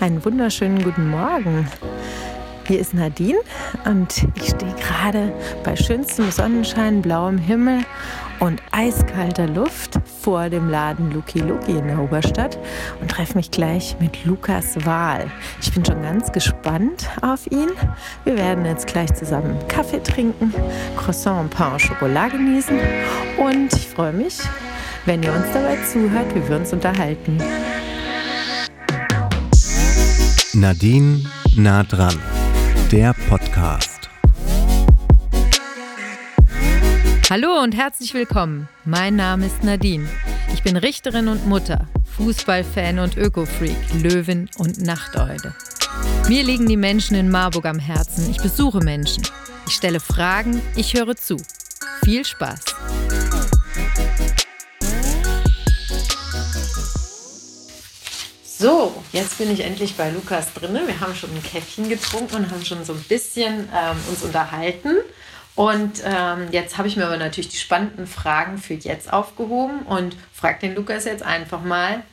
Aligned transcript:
Einen 0.00 0.24
wunderschönen 0.24 0.82
guten 0.82 1.08
Morgen. 1.08 1.68
Hier 2.66 2.80
ist 2.80 2.94
Nadine 2.94 3.38
und 3.84 4.26
ich 4.34 4.48
stehe 4.48 4.74
gerade 4.74 5.32
bei 5.62 5.76
schönstem 5.76 6.30
Sonnenschein, 6.30 7.00
blauem 7.00 7.38
Himmel 7.38 7.80
und 8.40 8.60
eiskalter 8.72 9.46
Luft 9.46 10.00
vor 10.20 10.50
dem 10.50 10.68
Laden 10.68 11.12
Luki 11.12 11.38
Luki 11.38 11.72
in 11.72 11.86
der 11.86 12.00
Oberstadt 12.00 12.58
und 13.00 13.10
treffe 13.10 13.36
mich 13.36 13.50
gleich 13.50 13.96
mit 14.00 14.24
Lukas 14.24 14.84
Wahl. 14.84 15.30
Ich 15.62 15.72
bin 15.72 15.84
schon 15.84 16.02
ganz 16.02 16.32
gespannt 16.32 17.08
auf 17.22 17.46
ihn. 17.50 17.70
Wir 18.24 18.36
werden 18.36 18.64
jetzt 18.64 18.86
gleich 18.86 19.14
zusammen 19.14 19.56
Kaffee 19.68 20.02
trinken, 20.02 20.52
Croissant, 20.96 21.50
Pain 21.50 21.74
und 21.74 21.80
Schokolade 21.80 22.36
genießen 22.36 22.78
und 23.38 23.72
ich 23.72 23.88
freue 23.88 24.12
mich, 24.12 24.38
wenn 25.06 25.22
ihr 25.22 25.32
uns 25.32 25.46
dabei 25.52 25.76
zuhört, 25.84 26.34
wie 26.34 26.48
wir 26.48 26.56
uns 26.56 26.72
unterhalten. 26.72 27.38
Nadine 30.56 31.24
nah 31.56 31.82
dran, 31.82 32.16
der 32.92 33.12
Podcast. 33.28 34.08
Hallo 37.28 37.60
und 37.60 37.74
herzlich 37.74 38.14
willkommen. 38.14 38.68
Mein 38.84 39.16
Name 39.16 39.46
ist 39.46 39.64
Nadine. 39.64 40.08
Ich 40.52 40.62
bin 40.62 40.76
Richterin 40.76 41.26
und 41.26 41.48
Mutter, 41.48 41.88
Fußballfan 42.16 43.00
und 43.00 43.16
Ökofreak, 43.16 43.76
Löwin 44.00 44.48
und 44.56 44.80
Nachteule. 44.80 45.54
Mir 46.28 46.44
liegen 46.44 46.68
die 46.68 46.76
Menschen 46.76 47.16
in 47.16 47.30
Marburg 47.30 47.66
am 47.66 47.80
Herzen. 47.80 48.30
Ich 48.30 48.36
besuche 48.36 48.78
Menschen. 48.78 49.24
Ich 49.66 49.74
stelle 49.74 49.98
Fragen, 49.98 50.62
ich 50.76 50.94
höre 50.94 51.16
zu. 51.16 51.36
Viel 52.04 52.24
Spaß. 52.24 52.60
So, 58.64 58.94
jetzt 59.12 59.36
bin 59.36 59.52
ich 59.52 59.60
endlich 59.60 59.94
bei 59.94 60.08
Lukas 60.08 60.54
drin. 60.54 60.72
Wir 60.72 60.98
haben 60.98 61.14
schon 61.14 61.28
ein 61.34 61.42
Käffchen 61.42 61.90
getrunken 61.90 62.36
und 62.36 62.50
haben 62.50 62.64
schon 62.64 62.82
so 62.82 62.94
ein 62.94 63.02
bisschen 63.02 63.68
ähm, 63.70 63.96
uns 64.08 64.22
unterhalten. 64.22 64.96
Und 65.54 66.02
ähm, 66.02 66.48
jetzt 66.50 66.78
habe 66.78 66.88
ich 66.88 66.96
mir 66.96 67.04
aber 67.04 67.18
natürlich 67.18 67.50
die 67.50 67.58
spannenden 67.58 68.06
Fragen 68.06 68.56
für 68.56 68.72
jetzt 68.72 69.12
aufgehoben 69.12 69.80
und 69.82 70.16
frage 70.32 70.60
den 70.60 70.76
Lukas 70.76 71.04
jetzt 71.04 71.22
einfach 71.22 71.60
mal, 71.60 72.04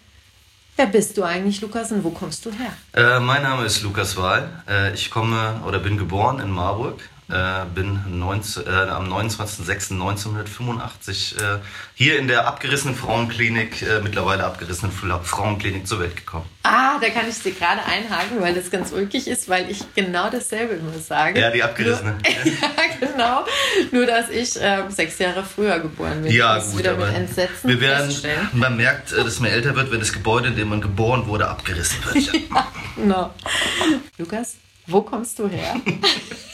wer 0.76 0.88
bist 0.88 1.18
du 1.18 1.24
eigentlich, 1.24 1.62
Lukas, 1.62 1.94
und 1.94 2.04
wo 2.04 2.10
kommst 2.10 2.46
du 2.46 2.52
her? 2.52 2.74
Äh, 2.96 3.22
mein 3.22 3.44
Name 3.44 3.64
ist 3.64 3.82
Lukas 3.82 4.18
Wahl. 4.18 4.50
Äh, 4.68 4.94
ich 4.94 5.10
komme 5.10 5.62
oder 5.66 5.80
bin 5.80 5.98
geboren 5.98 6.42
in 6.42 6.52
Marburg, 6.52 7.00
äh, 7.32 7.66
bin 7.74 8.20
19, 8.20 8.68
äh, 8.68 8.70
am 8.70 9.12
29.06.1985 9.12 11.38
äh, 11.38 11.58
hier 11.94 12.20
in 12.20 12.28
der 12.28 12.46
abgerissenen 12.48 12.96
Frauenklinik, 12.96 13.82
äh, 13.82 14.02
mittlerweile 14.02 14.44
abgerissenen 14.44 14.94
Frauenklinik 14.94 15.88
zur 15.88 16.02
Welt 16.02 16.16
gekommen. 16.16 16.46
Ah, 16.64 17.00
da 17.00 17.10
kann 17.10 17.28
ich 17.30 17.42
dir 17.42 17.54
gerade 17.54 17.84
einhaken, 17.84 18.40
weil 18.40 18.54
das 18.54 18.70
ganz 18.70 18.92
ulkig 18.92 19.28
ist, 19.28 19.50
weil 19.50 19.72
ich 19.72 19.80
genau 19.96 20.30
dasselbe 20.30 20.76
immer 20.76 21.00
sage. 21.00 21.40
Ja, 21.40 21.50
die 21.50 21.64
abgerissene. 21.64 22.12
Nur, 22.12 22.20
ja, 22.46 22.54
genau. 23.00 23.46
Nur, 23.92 24.06
dass 24.06 24.30
ich 24.30 24.62
äh, 24.62 24.84
sechs 24.90 25.18
Jahre 25.20 25.44
früher 25.44 25.80
geboren 25.80 26.22
bin. 26.22 26.32
Ja, 26.32 26.60
gut, 26.60 26.78
wieder 26.78 26.92
aber 26.92 27.08
mit 27.08 27.16
Entsetzen 27.16 27.70
wir 27.70 27.82
werden, 27.82 28.16
man 28.54 28.78
merkt, 28.78 29.12
äh, 29.14 29.24
dass 29.24 29.40
man 29.40 29.50
älter 29.50 29.76
wird, 29.76 29.92
wenn 29.92 30.00
das 30.00 30.14
Gebäude, 30.14 30.50
in 30.50 30.56
dem 30.56 30.70
man 30.70 30.82
geboren 30.82 31.26
wurde, 31.28 31.48
abgerissen 31.48 31.98
wird. 32.06 32.34
ja, 32.50 32.68
genau. 32.96 33.34
Lukas, 34.18 34.58
wo 34.88 35.02
kommst 35.02 35.40
du 35.40 35.48
her? 35.48 35.76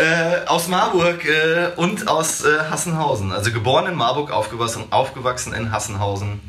Äh, 0.00 0.46
aus 0.46 0.68
Marburg 0.68 1.24
äh, 1.24 1.68
und 1.76 2.08
aus 2.08 2.44
äh, 2.44 2.58
Hassenhausen. 2.70 3.32
Also 3.32 3.52
geboren 3.52 3.86
in 3.86 3.94
Marburg, 3.94 4.30
aufgewachsen, 4.30 4.84
aufgewachsen 4.90 5.52
in 5.52 5.70
Hassenhausen, 5.70 6.40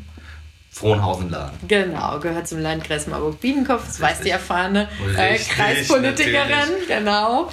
Frohnhausen-Laden. 0.70 1.58
Genau, 1.68 2.18
gehört 2.20 2.48
zum 2.48 2.60
Landkreis 2.60 3.06
Marburg-Biedenkopf, 3.06 3.86
das 3.86 4.00
weiß 4.00 4.20
die 4.20 4.30
erfahrene 4.30 4.88
äh, 5.16 5.36
Kreispolitikerin, 5.36 6.48
natürlich. 6.48 6.88
genau. 6.88 7.50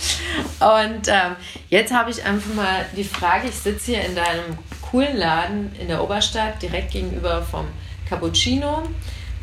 Und 0.59 1.07
ähm, 1.07 1.35
jetzt 1.69 1.93
habe 1.93 2.09
ich 2.09 2.23
einfach 2.23 2.53
mal 2.53 2.85
die 2.95 3.03
Frage, 3.03 3.49
ich 3.49 3.55
sitze 3.55 3.91
hier 3.91 4.05
in 4.05 4.15
deinem 4.15 4.57
coolen 4.81 5.17
Laden 5.17 5.75
in 5.79 5.87
der 5.87 6.03
Oberstadt, 6.03 6.61
direkt 6.61 6.91
gegenüber 6.91 7.41
vom 7.43 7.67
Cappuccino. 8.09 8.83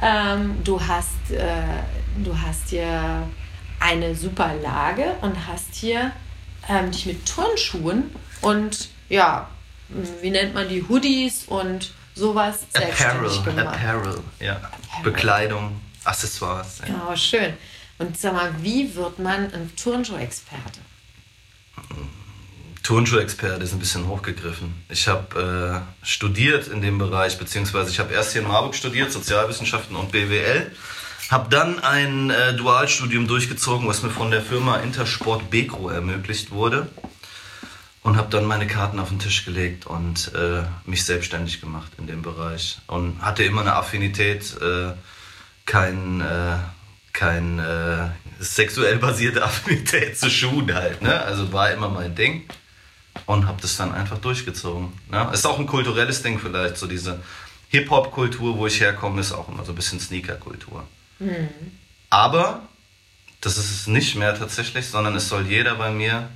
Ähm, 0.02 0.56
du, 0.64 0.80
hast, 0.80 1.30
äh, 1.30 1.44
du 2.24 2.34
hast 2.36 2.70
hier 2.70 3.28
eine 3.80 4.14
super 4.14 4.52
Lage 4.62 5.14
und 5.20 5.34
hast 5.46 5.74
hier 5.74 6.12
ähm, 6.68 6.90
dich 6.90 7.06
mit 7.06 7.26
Turnschuhen 7.26 8.14
und 8.40 8.88
ja, 9.08 9.48
wie 10.20 10.30
nennt 10.30 10.54
man 10.54 10.68
die, 10.68 10.82
Hoodies 10.86 11.44
und 11.46 11.92
sowas 12.14 12.66
Apparel, 12.74 13.30
selbstständig 13.30 13.44
gemacht. 13.44 13.76
Apparel, 13.76 14.20
ja. 14.40 14.60
Bekleidung, 15.02 15.80
Accessoires. 16.04 16.80
Ja. 16.86 16.94
Ja, 17.10 17.16
schön. 17.16 17.54
Und 17.98 18.18
sag 18.18 18.34
mal, 18.34 18.52
wie 18.62 18.94
wird 18.94 19.18
man 19.18 19.52
ein 19.52 19.72
Turnschuh-Experte? 19.76 20.80
Turnschuh-Experte 22.82 23.64
ist 23.64 23.72
ein 23.72 23.78
bisschen 23.78 24.06
hochgegriffen. 24.06 24.72
Ich 24.88 25.08
habe 25.08 25.84
äh, 26.02 26.06
studiert 26.06 26.68
in 26.68 26.80
dem 26.80 26.98
Bereich, 26.98 27.38
beziehungsweise 27.38 27.90
ich 27.90 27.98
habe 27.98 28.14
erst 28.14 28.32
hier 28.32 28.42
in 28.42 28.48
Marburg 28.48 28.74
studiert, 28.74 29.12
Sozialwissenschaften 29.12 29.96
und 29.96 30.12
BWL. 30.12 30.70
Habe 31.28 31.50
dann 31.50 31.78
ein 31.80 32.30
äh, 32.30 32.54
Dualstudium 32.54 33.26
durchgezogen, 33.26 33.86
was 33.86 34.02
mir 34.02 34.08
von 34.08 34.30
der 34.30 34.40
Firma 34.40 34.78
Intersport 34.78 35.50
Begro 35.50 35.90
ermöglicht 35.90 36.50
wurde. 36.50 36.88
Und 38.02 38.16
habe 38.16 38.30
dann 38.30 38.46
meine 38.46 38.66
Karten 38.66 38.98
auf 38.98 39.10
den 39.10 39.18
Tisch 39.18 39.44
gelegt 39.44 39.86
und 39.86 40.32
äh, 40.34 40.62
mich 40.86 41.04
selbstständig 41.04 41.60
gemacht 41.60 41.92
in 41.98 42.06
dem 42.06 42.22
Bereich. 42.22 42.78
Und 42.86 43.20
hatte 43.20 43.42
immer 43.42 43.60
eine 43.60 43.74
Affinität, 43.74 44.56
äh, 44.62 44.92
kein, 45.66 46.22
äh, 46.22 46.56
kein 47.12 47.58
äh, 47.58 48.08
sexuell 48.38 48.96
basierte 48.96 49.44
Affinität 49.44 50.18
zu 50.18 50.30
Schuhen 50.30 50.72
halt. 50.72 51.02
Ne? 51.02 51.20
Also 51.20 51.52
war 51.52 51.70
immer 51.70 51.90
mein 51.90 52.14
Ding 52.14 52.48
und 53.26 53.46
habe 53.46 53.60
das 53.60 53.76
dann 53.76 53.92
einfach 53.92 54.16
durchgezogen. 54.16 54.94
Ne? 55.10 55.28
Ist 55.34 55.46
auch 55.46 55.58
ein 55.58 55.66
kulturelles 55.66 56.22
Ding 56.22 56.38
vielleicht, 56.38 56.78
so 56.78 56.86
diese 56.86 57.22
Hip-Hop-Kultur, 57.68 58.56
wo 58.56 58.66
ich 58.66 58.80
herkomme, 58.80 59.20
ist 59.20 59.32
auch 59.32 59.50
immer 59.50 59.66
so 59.66 59.72
ein 59.72 59.76
bisschen 59.76 60.00
Sneaker-Kultur. 60.00 60.84
Aber 62.10 62.62
das 63.40 63.56
ist 63.56 63.70
es 63.70 63.86
nicht 63.86 64.16
mehr 64.16 64.36
tatsächlich, 64.38 64.86
sondern 64.88 65.14
es 65.16 65.28
soll 65.28 65.46
jeder 65.46 65.74
bei 65.76 65.90
mir 65.90 66.28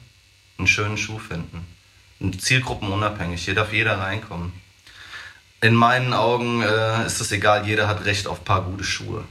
einen 0.59 0.67
schönen 0.67 0.97
Schuh 0.97 1.19
finden. 1.19 1.67
Zielgruppenunabhängig, 2.39 3.45
hier 3.45 3.55
darf 3.55 3.73
jeder 3.73 3.99
reinkommen. 3.99 4.53
In 5.61 5.75
meinen 5.75 6.13
Augen 6.13 6.63
äh, 6.63 7.07
ist 7.07 7.21
es 7.21 7.33
egal, 7.33 7.67
jeder 7.67 7.89
hat 7.89 8.05
Recht 8.05 8.27
auf 8.27 8.41
ein 8.41 8.45
paar 8.45 8.63
gute 8.63 8.85
Schuhe. 8.85 9.25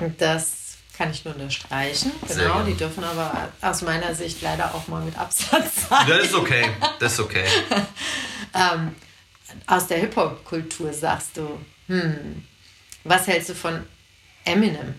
Und 0.00 0.20
das 0.20 0.76
kann 0.96 1.10
ich 1.10 1.24
nur 1.24 1.34
unterstreichen. 1.34 2.12
Genau, 2.28 2.62
die 2.62 2.74
dürfen 2.74 3.04
aber 3.04 3.48
aus 3.60 3.82
meiner 3.82 4.14
Sicht 4.14 4.40
leider 4.42 4.74
auch 4.74 4.88
mal 4.88 5.02
mit 5.02 5.18
Absatz 5.18 5.88
sein. 5.88 6.06
Das 6.08 6.26
ist 6.26 6.34
okay, 6.34 6.70
das 6.98 7.12
ist 7.14 7.20
okay. 7.20 7.44
Ähm, 8.56 8.94
aus 9.66 9.88
der 9.88 9.98
Hip-Hop-Kultur 9.98 10.92
sagst 10.92 11.36
du, 11.36 11.58
hm, 11.88 12.44
was 13.02 13.26
hältst 13.26 13.48
du 13.48 13.54
von 13.54 13.84
Eminem? 14.44 14.94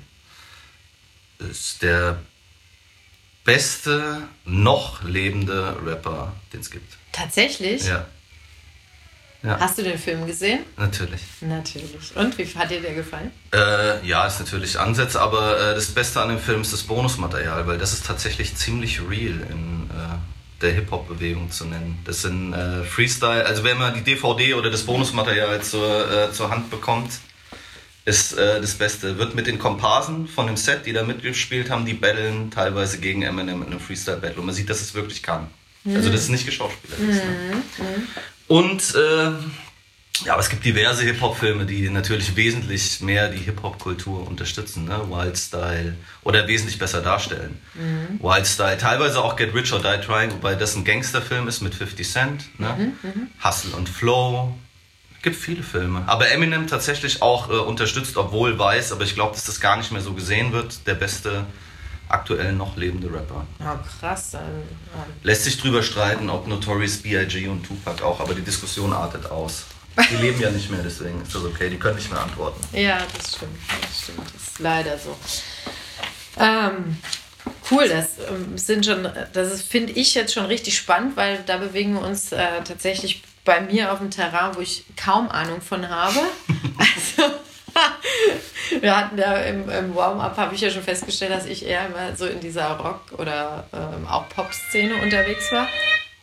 Ist 1.40 1.82
der 1.82 2.20
beste 3.44 4.24
noch 4.46 5.04
lebende 5.04 5.78
Rapper, 5.86 6.34
den 6.52 6.62
es 6.62 6.72
gibt. 6.72 6.94
Tatsächlich? 7.12 7.86
Ja. 7.86 8.06
Ja, 9.44 9.60
Hast 9.60 9.78
du 9.78 9.84
den 9.84 10.00
Film 10.00 10.26
gesehen? 10.26 10.62
natürlich. 10.76 11.22
Natürlich. 11.42 12.16
Und 12.16 12.36
wie 12.40 12.46
hat 12.56 12.72
dir 12.72 12.82
der 12.82 12.96
gefallen? 12.96 13.30
Äh, 13.54 14.04
ja, 14.04 14.26
ist 14.26 14.40
natürlich 14.40 14.80
Ansätze, 14.80 15.22
aber 15.22 15.60
äh, 15.72 15.76
das 15.76 15.88
Beste 15.92 16.20
an 16.20 16.30
dem 16.30 16.40
Film 16.40 16.62
ist 16.62 16.74
das 16.74 16.82
Bonusmaterial, 16.82 17.68
weil 17.68 17.78
das 17.78 17.94
ist 17.94 18.08
tatsächlich 18.08 18.56
ziemlich 18.56 19.02
real 19.08 19.42
in 19.52 19.88
äh, 19.92 20.62
der 20.64 20.72
Hip-Hop-Bewegung 20.74 21.52
zu 21.52 21.66
nennen. 21.66 22.00
Das 22.06 22.24
sind 22.24 22.54
äh, 22.54 22.84
Freestyle, 22.86 23.46
also 23.46 23.64
wenn 23.64 23.78
man 23.78 23.94
die 23.94 24.02
DVD 24.02 24.56
oder 24.56 24.72
das 24.72 24.82
Bonusmaterial 24.84 25.62
zur, 25.62 26.12
äh, 26.12 26.32
zur 26.32 26.50
Hand 26.50 26.72
bekommt, 26.72 27.12
ist 28.06 28.38
äh, 28.38 28.62
das 28.62 28.76
Beste. 28.76 29.18
Wird 29.18 29.36
mit 29.36 29.48
den 29.48 29.60
Komparsen 29.60 30.28
von 30.28 30.48
dem 30.48 30.58
Set, 30.58 30.86
die 30.86 30.94
da 30.94 31.04
mitgespielt 31.04 31.70
haben, 31.70 31.86
die 31.86 31.94
battlen 31.94 32.52
teilweise 32.52 33.00
gegen 33.00 33.24
Eminem 33.24 33.62
in 33.64 33.68
einem 33.68 33.80
Freestyle-Battle. 33.80 34.40
Und 34.40 34.46
man 34.46 34.56
sieht, 34.56 34.70
dass 34.70 34.82
es 34.82 34.94
wirklich 34.94 35.24
kann. 35.24 35.48
Also 35.88 36.10
das 36.12 36.22
ist 36.22 36.30
nicht 36.30 36.46
geschauspielert. 36.46 37.00
ist, 37.00 37.24
Ne? 37.24 37.64
Und 38.48 38.96
äh, 38.96 39.32
ja, 40.24 40.34
aber 40.34 40.42
es 40.42 40.50
gibt 40.50 40.64
diverse 40.64 41.04
Hip-Hop-Filme, 41.04 41.66
die 41.66 41.90
natürlich 41.90 42.36
wesentlich 42.36 43.02
mehr 43.02 43.30
die 43.30 43.40
Hip-Hop-Kultur 43.40 44.26
unterstützen, 44.28 44.86
ne? 44.86 45.02
Wild 45.10 45.38
Style 45.38 45.96
oder 46.24 46.48
wesentlich 46.48 46.80
besser 46.80 47.02
darstellen. 47.02 47.60
Wild 48.22 48.48
Style, 48.48 48.78
teilweise 48.78 49.22
auch 49.22 49.36
Get 49.36 49.54
Rich 49.54 49.74
or 49.74 49.80
Die 49.80 50.06
Trying, 50.06 50.32
wobei 50.32 50.56
das 50.56 50.76
ein 50.76 50.86
Gangsterfilm 50.86 51.48
ist 51.48 51.62
mit 51.62 51.76
50 51.76 52.10
Cent. 52.10 52.60
Ne? 52.60 52.94
Hustle 53.44 53.76
und 53.76 53.90
Flow. 53.90 54.56
Gibt 55.26 55.38
viele 55.38 55.64
Filme. 55.64 56.04
Aber 56.06 56.30
Eminem 56.30 56.68
tatsächlich 56.68 57.24
auch 57.24 57.50
äh, 57.50 57.54
unterstützt, 57.54 58.16
obwohl 58.16 58.60
weiß, 58.60 58.92
aber 58.92 59.06
ich 59.06 59.16
glaube, 59.16 59.34
dass 59.34 59.44
das 59.46 59.60
gar 59.60 59.76
nicht 59.76 59.92
mehr 59.92 60.02
so 60.02 60.14
gesehen 60.14 60.54
wird, 60.54 60.86
der 60.86 60.94
beste 60.94 61.48
aktuell 62.08 62.54
noch 62.54 62.78
lebende 62.78 63.12
Rapper. 63.12 63.48
Oh, 63.60 64.00
krass. 64.00 64.30
Dann, 64.34 64.44
ähm, 64.44 65.14
Lässt 65.24 65.46
sich 65.46 65.58
drüber 65.58 65.82
streiten, 65.82 66.30
ob 66.30 66.46
Notorious 66.46 66.98
B.I.G. 66.98 67.48
und 67.48 67.64
Tupac 67.64 68.04
auch, 68.04 68.20
aber 68.20 68.36
die 68.36 68.44
Diskussion 68.44 68.94
artet 68.94 69.26
aus. 69.32 69.66
Die 70.12 70.16
leben 70.18 70.40
ja 70.40 70.52
nicht 70.52 70.70
mehr, 70.70 70.82
deswegen 70.84 71.20
ist 71.24 71.34
das 71.34 71.44
okay. 71.44 71.72
Die 71.72 71.78
können 71.78 71.96
nicht 71.96 72.12
mehr 72.12 72.22
antworten. 72.22 72.62
Ja, 72.78 73.00
das 73.18 73.36
stimmt. 73.36 73.58
Das 73.82 74.02
stimmt. 74.04 74.28
Das 74.32 74.48
ist 74.48 74.60
leider 74.60 74.96
so. 75.00 75.18
Ähm, 76.40 76.98
cool, 77.72 77.90
das 77.90 78.20
ähm, 78.30 78.60
sind 78.60 78.86
schon, 78.86 79.10
das 79.34 79.64
finde 79.64 79.94
ich 79.94 80.14
jetzt 80.14 80.36
schon 80.36 80.46
richtig 80.46 80.78
spannend, 80.78 81.18
weil 81.18 81.42
da 81.48 81.58
bewegen 81.58 81.94
wir 81.94 82.02
uns 82.02 82.32
äh, 82.32 82.62
tatsächlich 82.64 83.24
bei 83.46 83.62
mir 83.62 83.94
auf 83.94 84.00
dem 84.00 84.12
Terrain, 84.12 84.56
wo 84.56 84.62
ich 84.62 84.86
kaum 84.98 85.30
Ahnung 85.30 85.62
von 85.62 85.88
habe. 85.88 86.20
Also 86.78 87.34
wir 88.82 88.98
hatten 88.98 89.18
ja 89.18 89.36
im, 89.38 89.70
im 89.70 89.96
Warm-up, 89.96 90.38
habe 90.38 90.56
ich 90.56 90.62
ja 90.62 90.70
schon 90.70 90.84
festgestellt, 90.84 91.32
dass 91.32 91.46
ich 91.46 91.66
eher 91.66 91.88
immer 91.88 92.16
so 92.16 92.26
in 92.26 92.40
dieser 92.40 92.72
Rock- 92.72 93.14
oder 93.18 93.68
ähm, 93.74 94.08
auch 94.08 94.28
Pop-Szene 94.30 94.96
unterwegs 94.96 95.52
war. 95.52 95.68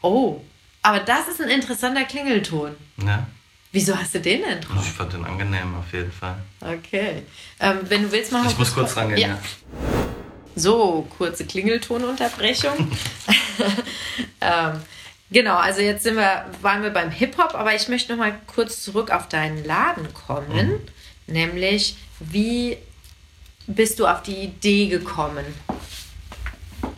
Oh, 0.02 0.40
aber 0.82 1.00
das 1.00 1.28
ist 1.28 1.40
ein 1.40 1.48
interessanter 1.48 2.04
Klingelton. 2.04 2.74
Ja. 3.04 3.26
Wieso 3.70 3.96
hast 3.96 4.14
du 4.14 4.20
den 4.20 4.42
denn 4.42 4.60
drauf? 4.60 4.84
Ich 4.84 4.92
fand 4.92 5.12
den 5.14 5.24
angenehm 5.24 5.74
auf 5.76 5.92
jeden 5.92 6.12
Fall. 6.12 6.36
Okay. 6.60 7.22
Ähm, 7.60 7.78
wenn 7.84 8.02
du 8.02 8.12
willst, 8.12 8.32
machen 8.32 8.44
wir 8.44 8.50
Ich 8.50 8.58
muss 8.58 8.74
kurz 8.74 8.96
rangehen, 8.96 9.18
ja. 9.18 9.28
ja. 9.28 9.38
So, 10.54 11.08
kurze 11.16 11.46
Klingeltonunterbrechung. 11.46 12.74
ähm, 14.42 14.82
genau, 15.32 15.56
also 15.56 15.80
jetzt 15.80 16.02
sind 16.02 16.16
wir, 16.16 16.46
waren 16.60 16.82
wir 16.82 16.90
beim 16.90 17.10
Hip-Hop, 17.10 17.54
aber 17.54 17.74
ich 17.74 17.88
möchte 17.88 18.12
noch 18.12 18.18
mal 18.18 18.38
kurz 18.46 18.82
zurück 18.82 19.10
auf 19.10 19.28
deinen 19.28 19.64
Laden 19.64 20.12
kommen. 20.14 20.80
Nämlich, 21.26 21.96
wie 22.20 22.78
bist 23.66 23.98
du 23.98 24.06
auf 24.06 24.22
die 24.22 24.36
Idee 24.36 24.88
gekommen? 24.88 25.44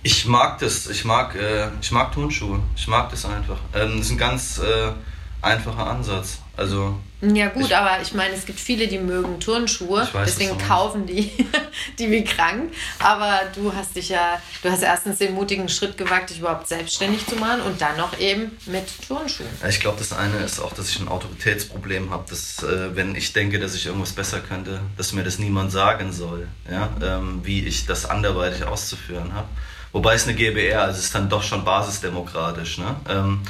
Ich 0.02 0.26
mag 0.26 0.58
das. 0.58 0.86
Ich 0.88 1.04
mag, 1.04 1.34
äh, 1.34 1.69
ich 1.81 1.90
mag 1.90 2.12
Turnschuhe. 2.12 2.60
Ich 2.76 2.86
mag 2.88 3.10
das 3.10 3.25
einfach. 3.25 3.58
Ähm, 3.75 3.96
das 3.96 4.06
ist 4.06 4.12
ein 4.12 4.19
ganz 4.19 4.58
äh, 4.58 4.92
einfacher 5.40 5.87
Ansatz. 5.87 6.38
Also 6.56 6.94
Ja 7.20 7.48
gut, 7.48 7.64
Ich- 7.66 7.76
aber 7.76 8.00
ich 8.02 8.12
meine, 8.14 8.34
es 8.34 8.44
gibt 8.46 8.60
viele, 8.60 8.86
die 8.86 8.98
mögen 8.98 9.40
Turnschuhe, 9.40 10.06
weiß, 10.12 10.36
deswegen 10.36 10.56
kaufen 10.58 11.04
die 11.06 11.32
die 11.98 12.10
wie 12.10 12.22
krank. 12.22 12.72
Aber 13.00 13.40
du 13.54 13.72
hast 13.74 13.96
dich 13.96 14.10
ja, 14.10 14.40
du 14.62 14.70
hast 14.70 14.82
erstens 14.82 15.18
den 15.18 15.34
mutigen 15.34 15.68
Schritt 15.68 15.96
gewagt, 15.96 16.30
dich 16.30 16.38
überhaupt 16.38 16.68
selbstständig 16.68 17.26
zu 17.26 17.34
machen 17.36 17.60
und 17.62 17.80
dann 17.80 17.96
noch 17.96 18.18
eben 18.20 18.52
mit 18.66 18.84
Turnschuhen. 19.08 19.48
Ich 19.68 19.80
glaube, 19.80 19.98
das 19.98 20.12
eine 20.12 20.36
ist 20.38 20.60
auch, 20.60 20.72
dass 20.74 20.90
ich 20.90 21.00
ein 21.00 21.08
Autoritätsproblem 21.08 22.10
habe, 22.10 22.24
dass 22.30 22.62
äh, 22.62 22.94
wenn 22.94 23.14
ich 23.16 23.32
denke, 23.32 23.58
dass 23.58 23.74
ich 23.74 23.86
irgendwas 23.86 24.12
besser 24.12 24.40
könnte, 24.40 24.80
dass 24.96 25.12
mir 25.12 25.24
das 25.24 25.38
niemand 25.38 25.72
sagen 25.72 26.12
soll, 26.12 26.46
ja? 26.70 26.90
ähm, 27.02 27.40
wie 27.42 27.64
ich 27.66 27.86
das 27.86 28.06
anderweitig 28.06 28.64
auszuführen 28.64 29.32
habe. 29.34 29.48
Wobei 29.92 30.14
es 30.14 30.24
eine 30.24 30.34
GBR, 30.34 30.82
also 30.82 30.98
es 30.98 31.06
ist 31.06 31.14
dann 31.14 31.28
doch 31.28 31.42
schon 31.42 31.64
basisdemokratisch. 31.64 32.78
Ne? 32.78 32.96
Ähm, 33.08 33.42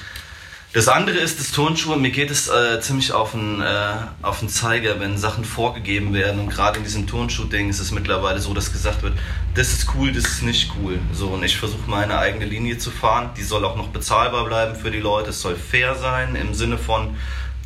das 0.75 0.89
andere 0.89 1.19
ist 1.19 1.39
das 1.39 1.53
Turnschuhe. 1.53 1.97
Mir 1.97 2.11
geht 2.11 2.33
es 2.33 2.49
äh, 2.49 2.81
ziemlich 2.81 3.13
auf 3.13 3.31
den, 3.31 3.61
äh, 3.61 3.95
auf 4.23 4.41
den 4.41 4.49
Zeiger, 4.49 4.99
wenn 4.99 5.17
Sachen 5.17 5.45
vorgegeben 5.45 6.13
werden. 6.13 6.41
Und 6.41 6.51
gerade 6.51 6.79
in 6.79 6.85
diesem 6.85 7.07
Turnschuh-Ding 7.07 7.71
ist 7.71 7.79
es 7.79 7.93
mittlerweile 7.93 8.41
so, 8.41 8.53
dass 8.55 8.73
gesagt 8.73 9.05
wird, 9.05 9.17
das 9.55 9.73
ist 9.73 9.95
cool, 9.95 10.13
das 10.13 10.25
ist 10.25 10.43
nicht 10.43 10.73
cool. 10.77 10.99
So, 11.13 11.29
und 11.29 11.45
ich 11.45 11.57
versuche 11.57 11.89
meine 11.89 12.19
eigene 12.19 12.45
Linie 12.45 12.77
zu 12.77 12.91
fahren. 12.91 13.31
Die 13.37 13.45
soll 13.45 13.65
auch 13.65 13.77
noch 13.77 13.91
bezahlbar 13.91 14.45
bleiben 14.47 14.75
für 14.75 14.91
die 14.91 14.99
Leute. 14.99 15.31
Es 15.31 15.41
soll 15.41 15.55
fair 15.55 15.95
sein 15.95 16.35
im 16.35 16.55
Sinne 16.55 16.77
von, 16.77 17.17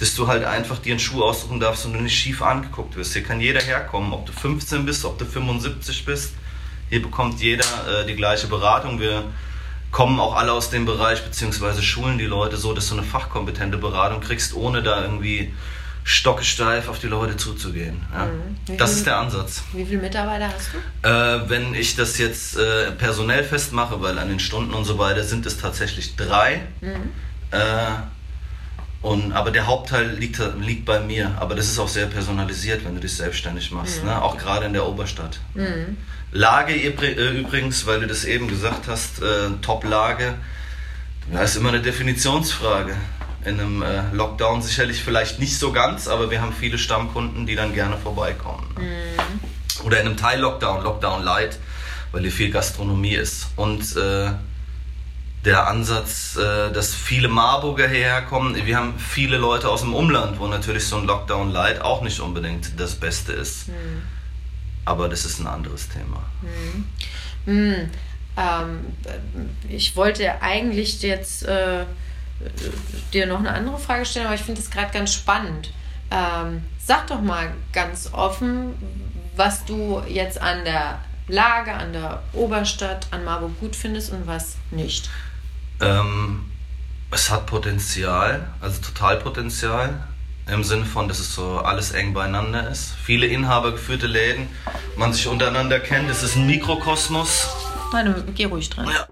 dass 0.00 0.14
du 0.14 0.26
halt 0.26 0.44
einfach 0.44 0.78
dir 0.78 0.92
einen 0.92 1.00
Schuh 1.00 1.24
aussuchen 1.24 1.60
darfst 1.60 1.86
und 1.86 1.94
du 1.94 2.00
nicht 2.00 2.14
schief 2.14 2.42
angeguckt 2.42 2.94
wirst. 2.96 3.14
Hier 3.14 3.22
kann 3.22 3.40
jeder 3.40 3.62
herkommen, 3.62 4.12
ob 4.12 4.26
du 4.26 4.32
15 4.32 4.84
bist, 4.84 5.06
ob 5.06 5.18
du 5.18 5.24
75 5.24 6.04
bist. 6.04 6.34
Hier 6.90 7.00
bekommt 7.00 7.40
jeder 7.40 7.64
äh, 7.64 8.06
die 8.06 8.16
gleiche 8.16 8.48
Beratung. 8.48 9.00
Wir 9.00 9.24
kommen 9.90 10.20
auch 10.20 10.34
alle 10.36 10.52
aus 10.52 10.70
dem 10.70 10.84
Bereich, 10.86 11.22
beziehungsweise 11.24 11.82
schulen 11.82 12.18
die 12.18 12.26
Leute 12.26 12.56
so, 12.56 12.72
dass 12.74 12.88
du 12.88 12.94
eine 12.94 13.02
fachkompetente 13.04 13.78
Beratung 13.78 14.20
kriegst, 14.20 14.54
ohne 14.54 14.82
da 14.82 15.02
irgendwie 15.02 15.52
stockesteif 16.04 16.88
auf 16.88 16.98
die 16.98 17.06
Leute 17.06 17.36
zuzugehen. 17.36 18.00
Ja. 18.12 18.28
Wie 18.66 18.76
Das 18.76 18.90
viel- 18.90 18.98
ist 18.98 19.06
der 19.06 19.16
Ansatz. 19.18 19.62
Wie 19.72 19.84
viele 19.84 20.00
Mitarbeiter 20.00 20.48
hast 20.48 20.70
du? 21.02 21.08
Äh, 21.08 21.50
wenn 21.50 21.74
ich 21.74 21.96
das 21.96 22.16
jetzt 22.18 22.56
äh, 22.56 22.92
personell 22.92 23.44
festmache, 23.44 24.00
weil 24.00 24.18
an 24.18 24.28
den 24.28 24.40
Stunden 24.40 24.72
und 24.72 24.84
so 24.84 24.98
weiter 24.98 25.22
sind 25.22 25.44
es 25.44 25.58
tatsächlich 25.58 26.16
drei. 26.16 26.62
Äh, 27.50 27.58
und, 29.08 29.32
aber 29.32 29.50
der 29.50 29.66
Hauptteil 29.66 30.06
liegt, 30.18 30.40
liegt 30.60 30.84
bei 30.84 31.00
mir. 31.00 31.34
Aber 31.40 31.54
das 31.54 31.66
ist 31.66 31.78
auch 31.78 31.88
sehr 31.88 32.06
personalisiert, 32.06 32.84
wenn 32.84 32.94
du 32.94 33.00
dich 33.00 33.14
selbstständig 33.16 33.70
machst. 33.72 34.04
Ne? 34.04 34.20
Auch 34.22 34.36
gerade 34.36 34.66
in 34.66 34.72
der 34.72 34.86
Oberstadt. 34.86 35.40
Lage 36.32 36.74
übri- 36.74 37.16
äh, 37.16 37.38
übrigens, 37.40 37.86
weil 37.86 38.00
du 38.00 38.06
das 38.06 38.24
eben 38.24 38.48
gesagt 38.48 38.86
hast, 38.86 39.22
äh, 39.22 39.50
Top-Lage, 39.62 40.34
ja, 41.32 41.42
ist 41.42 41.56
immer 41.56 41.70
eine 41.70 41.80
Definitionsfrage. 41.80 42.94
In 43.44 43.60
einem 43.60 43.82
äh, 43.82 44.02
Lockdown 44.12 44.60
sicherlich 44.62 45.02
vielleicht 45.02 45.38
nicht 45.38 45.58
so 45.58 45.72
ganz, 45.72 46.06
aber 46.08 46.30
wir 46.30 46.40
haben 46.42 46.52
viele 46.52 46.76
Stammkunden, 46.76 47.46
die 47.46 47.54
dann 47.54 47.72
gerne 47.72 47.96
vorbeikommen. 47.96 48.66
Ne? 48.76 48.82
Oder 49.84 50.00
in 50.00 50.06
einem 50.06 50.16
Teil-Lockdown, 50.16 50.82
Lockdown 50.82 51.22
Light, 51.22 51.58
weil 52.12 52.22
hier 52.22 52.32
viel 52.32 52.50
Gastronomie 52.50 53.14
ist. 53.14 53.46
Und 53.56 53.96
äh, 53.96 54.32
der 55.44 55.68
Ansatz, 55.68 56.36
äh, 56.36 56.72
dass 56.72 56.94
viele 56.94 57.28
Marburger 57.28 57.88
hierher 57.88 58.22
kommen, 58.22 58.54
wir 58.54 58.76
haben 58.76 58.98
viele 58.98 59.36
Leute 59.36 59.68
aus 59.68 59.82
dem 59.82 59.94
Umland, 59.94 60.38
wo 60.38 60.46
natürlich 60.46 60.86
so 60.86 60.96
ein 60.96 61.04
Lockdown 61.04 61.50
Light 61.50 61.80
auch 61.80 62.02
nicht 62.02 62.20
unbedingt 62.20 62.78
das 62.78 62.96
Beste 62.96 63.32
ist. 63.32 63.68
Aber 64.84 65.08
das 65.08 65.24
ist 65.24 65.38
ein 65.38 65.46
anderes 65.46 65.88
Thema. 65.88 66.22
Hm, 67.44 67.90
ähm, 68.36 68.80
ich 69.68 69.96
wollte 69.96 70.42
eigentlich 70.42 71.02
jetzt 71.02 71.44
äh, 71.44 71.84
dir 73.12 73.26
noch 73.26 73.38
eine 73.38 73.52
andere 73.52 73.78
Frage 73.78 74.04
stellen, 74.04 74.26
aber 74.26 74.34
ich 74.34 74.42
finde 74.42 74.60
das 74.60 74.70
gerade 74.70 74.92
ganz 74.92 75.14
spannend. 75.14 75.72
Ähm, 76.10 76.62
sag 76.78 77.06
doch 77.08 77.20
mal 77.20 77.52
ganz 77.72 78.10
offen, 78.12 78.74
was 79.36 79.64
du 79.64 80.02
jetzt 80.08 80.40
an 80.40 80.64
der 80.64 81.00
Lage, 81.28 81.72
an 81.72 81.92
der 81.92 82.22
Oberstadt, 82.32 83.06
an 83.10 83.24
Marburg 83.24 83.60
gut 83.60 83.76
findest 83.76 84.12
und 84.12 84.26
was 84.26 84.56
nicht. 84.70 85.10
Ähm, 85.80 86.50
es 87.10 87.30
hat 87.30 87.46
Potenzial, 87.46 88.48
also 88.60 88.80
Totalpotenzial. 88.80 90.02
Im 90.46 90.64
Sinne 90.64 90.86
von, 90.86 91.08
dass 91.08 91.18
es 91.18 91.34
so 91.34 91.58
alles 91.58 91.90
eng 91.92 92.14
beieinander 92.14 92.70
ist. 92.70 92.94
Viele 93.04 93.26
inhabergeführte 93.26 94.06
Läden, 94.06 94.48
man 94.96 95.12
sich 95.12 95.28
untereinander 95.28 95.78
kennt. 95.78 96.08
Es 96.08 96.22
ist 96.22 96.36
ein 96.36 96.46
Mikrokosmos. 96.46 97.48
Nein, 97.92 98.14
geh 98.34 98.46
ruhig 98.46 98.70
dran. 98.70 98.88
Ja. 98.88 99.06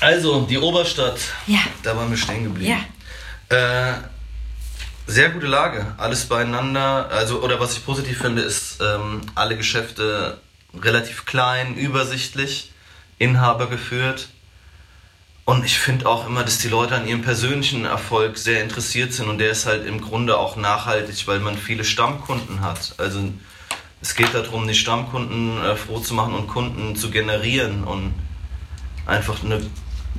Also, 0.00 0.42
die 0.42 0.58
Oberstadt. 0.58 1.18
Ja. 1.46 1.60
Da 1.82 1.96
waren 1.96 2.10
wir 2.10 2.18
stehen 2.18 2.44
geblieben. 2.44 2.84
Äh, 3.48 3.94
sehr 5.06 5.30
gute 5.30 5.46
Lage, 5.46 5.94
alles 5.96 6.26
beieinander. 6.26 7.08
Also, 7.10 7.42
oder 7.42 7.58
was 7.58 7.74
ich 7.74 7.84
positiv 7.84 8.18
finde, 8.18 8.42
ist 8.42 8.78
ähm, 8.82 9.22
alle 9.34 9.56
Geschäfte 9.56 10.38
relativ 10.78 11.24
klein, 11.24 11.76
übersichtlich, 11.76 12.72
Inhaber 13.18 13.68
geführt. 13.68 14.28
Und 15.44 15.64
ich 15.64 15.78
finde 15.78 16.06
auch 16.06 16.26
immer, 16.26 16.44
dass 16.44 16.58
die 16.58 16.68
Leute 16.68 16.94
an 16.94 17.06
ihrem 17.06 17.22
persönlichen 17.22 17.84
Erfolg 17.84 18.38
sehr 18.38 18.62
interessiert 18.62 19.12
sind 19.12 19.28
und 19.28 19.38
der 19.38 19.50
ist 19.50 19.66
halt 19.66 19.86
im 19.86 20.00
Grunde 20.00 20.38
auch 20.38 20.56
nachhaltig, 20.56 21.26
weil 21.26 21.40
man 21.40 21.58
viele 21.58 21.84
Stammkunden 21.84 22.60
hat. 22.60 22.94
Also 22.98 23.28
es 24.00 24.14
geht 24.14 24.34
darum, 24.34 24.68
die 24.68 24.74
Stammkunden 24.74 25.60
äh, 25.62 25.74
froh 25.74 25.98
zu 25.98 26.14
machen 26.14 26.34
und 26.34 26.46
Kunden 26.46 26.94
zu 26.94 27.10
generieren 27.10 27.82
und 27.82 28.14
einfach 29.04 29.42
eine 29.42 29.60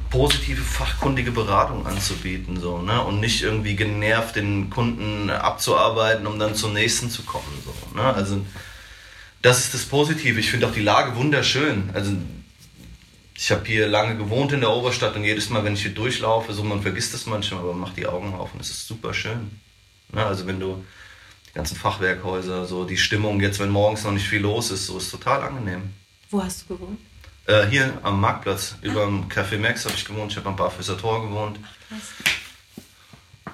positive 0.10 0.62
fachkundige 0.62 1.32
Beratung 1.32 1.88
anzubieten 1.88 2.60
so 2.60 2.82
ne? 2.82 3.02
Und 3.02 3.20
nicht 3.20 3.42
irgendwie 3.42 3.76
genervt 3.76 4.36
den 4.36 4.70
Kunden 4.70 5.30
abzuarbeiten 5.30 6.28
um 6.28 6.38
dann 6.38 6.54
zum 6.54 6.74
nächsten 6.74 7.10
zu 7.10 7.24
kommen 7.24 7.64
so 7.66 7.74
ne? 7.96 8.14
Also 8.14 8.42
das 9.44 9.60
ist 9.60 9.74
das 9.74 9.84
Positive. 9.84 10.40
Ich 10.40 10.50
finde 10.50 10.68
auch 10.68 10.72
die 10.72 10.82
Lage 10.82 11.16
wunderschön. 11.18 11.90
Also 11.94 12.14
ich 13.36 13.52
habe 13.52 13.66
hier 13.66 13.88
lange 13.88 14.16
gewohnt 14.18 14.52
in 14.52 14.62
der 14.62 14.70
Oberstadt 14.72 15.16
und 15.16 15.24
jedes 15.24 15.50
Mal 15.50 15.64
wenn 15.64 15.74
ich 15.74 15.82
hier 15.82 15.94
durchlaufe 15.94 16.54
so 16.54 16.64
man 16.64 16.82
vergisst 16.82 17.14
es 17.14 17.26
manchmal 17.26 17.62
aber 17.62 17.74
macht 17.74 17.98
die 17.98 18.06
Augen 18.08 18.34
auf 18.34 18.54
und 18.54 18.62
es 18.62 18.70
ist 18.70 18.88
super 18.88 19.14
schön 19.14 19.60
ne 20.12 20.26
also 20.26 20.46
wenn 20.48 20.60
du 20.60 20.84
die 21.50 21.54
ganzen 21.54 21.76
Fachwerkhäuser 21.78 22.66
so 22.66 22.86
die 22.86 22.98
Stimmung 22.98 23.40
jetzt 23.42 23.60
wenn 23.60 23.70
morgens 23.70 24.04
noch 24.04 24.12
nicht 24.12 24.28
viel 24.28 24.42
los 24.42 24.72
ist 24.72 24.86
so 24.88 24.98
ist 24.98 25.10
total 25.12 25.42
angenehm 25.44 25.94
Wo 26.30 26.44
hast 26.44 26.64
du 26.70 26.76
gewohnt? 26.78 27.00
äh, 27.46 27.66
hier 27.68 27.92
am 28.04 28.22
Marktplatz, 28.22 28.76
über 28.82 29.06
dem 29.06 29.28
Café 29.28 29.58
Max 29.58 29.84
habe 29.84 29.96
ich 29.96 30.06
gewohnt. 30.06 30.32
Ich 30.32 30.38
habe 30.38 30.48
am 30.48 30.56
Barfüßer 30.56 30.98
Tor 30.98 31.28
gewohnt. 31.28 31.60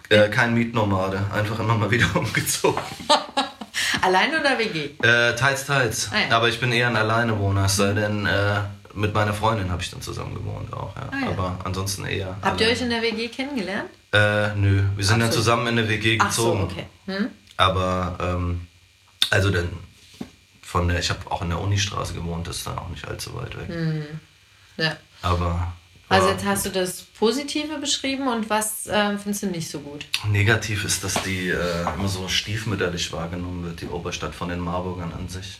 Äh, 0.09 0.29
kein 0.29 0.53
Mietnomade, 0.53 1.25
einfach 1.33 1.59
immer 1.59 1.75
mal 1.75 1.89
wieder 1.95 2.15
umgezogen. 2.15 2.81
Allein 4.01 4.29
oder 4.29 4.57
WG? 4.59 4.91
Äh, 5.01 5.35
teils, 5.35 5.65
teils. 5.65 6.09
Ah, 6.11 6.19
ja. 6.29 6.35
Aber 6.37 6.49
ich 6.49 6.59
bin 6.59 6.71
eher 6.71 6.87
ein 6.87 6.95
Alleinewohner, 6.95 7.65
es 7.65 7.75
sei 7.77 7.93
denn, 7.93 8.25
äh, 8.27 8.61
mit 8.93 9.13
meiner 9.13 9.33
Freundin 9.33 9.69
habe 9.71 9.81
ich 9.81 9.91
dann 9.91 10.01
zusammen 10.01 10.33
gewohnt 10.35 10.71
auch. 10.73 10.95
Ja. 10.95 11.09
Ah, 11.11 11.19
ja. 11.25 11.27
Aber 11.29 11.59
ansonsten 11.63 12.05
eher. 12.05 12.37
Habt 12.41 12.59
ihr 12.61 12.67
alleine. 12.67 12.71
euch 12.71 12.81
in 12.81 12.89
der 12.89 13.01
WG 13.01 13.27
kennengelernt? 13.29 13.89
Äh, 14.11 14.55
nö, 14.55 14.83
wir 14.95 15.05
sind 15.05 15.15
Ach 15.17 15.25
dann 15.25 15.31
so. 15.31 15.37
zusammen 15.37 15.67
in 15.67 15.79
eine 15.79 15.87
WG 15.89 16.17
Ach 16.19 16.31
so, 16.31 16.51
gezogen. 16.53 16.63
okay. 16.63 16.85
Hm? 17.05 17.27
Aber, 17.57 18.17
ähm, 18.21 18.67
also 19.29 19.49
dann 19.51 19.69
von 20.61 20.87
der, 20.87 20.99
ich 20.99 21.09
habe 21.09 21.29
auch 21.31 21.41
in 21.41 21.49
der 21.49 21.59
Unistraße 21.59 22.13
gewohnt, 22.13 22.47
das 22.47 22.57
ist 22.57 22.67
dann 22.67 22.77
auch 22.77 22.89
nicht 22.89 23.07
allzu 23.07 23.35
weit 23.35 23.57
weg. 23.57 23.67
Hm. 23.67 24.03
Ja. 24.77 24.95
Aber 25.21 25.73
Also 26.07 26.29
jetzt 26.29 26.45
hast 26.45 26.65
du 26.65 26.69
das 26.69 27.01
Positive 27.03 27.77
beschrieben 27.79 28.27
und 28.27 28.49
was 28.49 28.87
äh, 28.87 29.17
findest 29.17 29.43
du 29.43 29.47
nicht 29.47 29.69
so 29.69 29.79
gut? 29.81 30.05
Negativ 30.27 30.85
ist, 30.85 31.03
dass 31.03 31.21
die 31.23 31.49
äh, 31.49 31.93
immer 31.95 32.07
so 32.07 32.27
stiefmütterlich 32.27 33.11
wahrgenommen 33.11 33.65
wird, 33.65 33.81
die 33.81 33.87
Oberstadt 33.87 34.33
von 34.33 34.49
den 34.49 34.59
Marburgern 34.59 35.11
an 35.11 35.27
sich. 35.27 35.59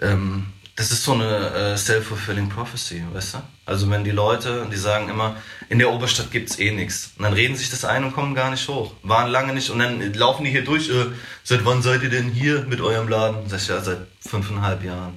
Ähm, 0.00 0.46
das 0.76 0.90
ist 0.90 1.04
so 1.04 1.12
eine 1.12 1.50
äh, 1.50 1.76
self-fulfilling 1.76 2.48
prophecy, 2.48 3.04
weißt 3.12 3.34
du? 3.34 3.38
Also 3.64 3.88
wenn 3.90 4.02
die 4.02 4.10
Leute, 4.10 4.66
die 4.70 4.76
sagen 4.76 5.08
immer, 5.08 5.36
in 5.68 5.78
der 5.78 5.92
Oberstadt 5.92 6.32
gibt's 6.32 6.58
eh 6.58 6.72
nichts. 6.72 7.12
Und 7.16 7.24
dann 7.24 7.32
reden 7.32 7.56
sich 7.56 7.70
das 7.70 7.84
ein 7.84 8.02
und 8.02 8.12
kommen 8.12 8.34
gar 8.34 8.50
nicht 8.50 8.68
hoch. 8.68 8.92
Waren 9.02 9.30
lange 9.30 9.54
nicht 9.54 9.70
und 9.70 9.78
dann 9.78 10.12
laufen 10.14 10.44
die 10.44 10.50
hier 10.50 10.64
durch. 10.64 10.90
Äh, 10.90 11.06
seit 11.44 11.64
wann 11.64 11.80
seid 11.80 12.02
ihr 12.02 12.10
denn 12.10 12.30
hier 12.30 12.62
mit 12.62 12.80
eurem 12.80 13.08
Laden? 13.08 13.48
Sag 13.48 13.60
ich, 13.60 13.68
ja, 13.68 13.80
seit 13.80 13.98
fünfeinhalb 14.20 14.82
Jahren. 14.82 15.16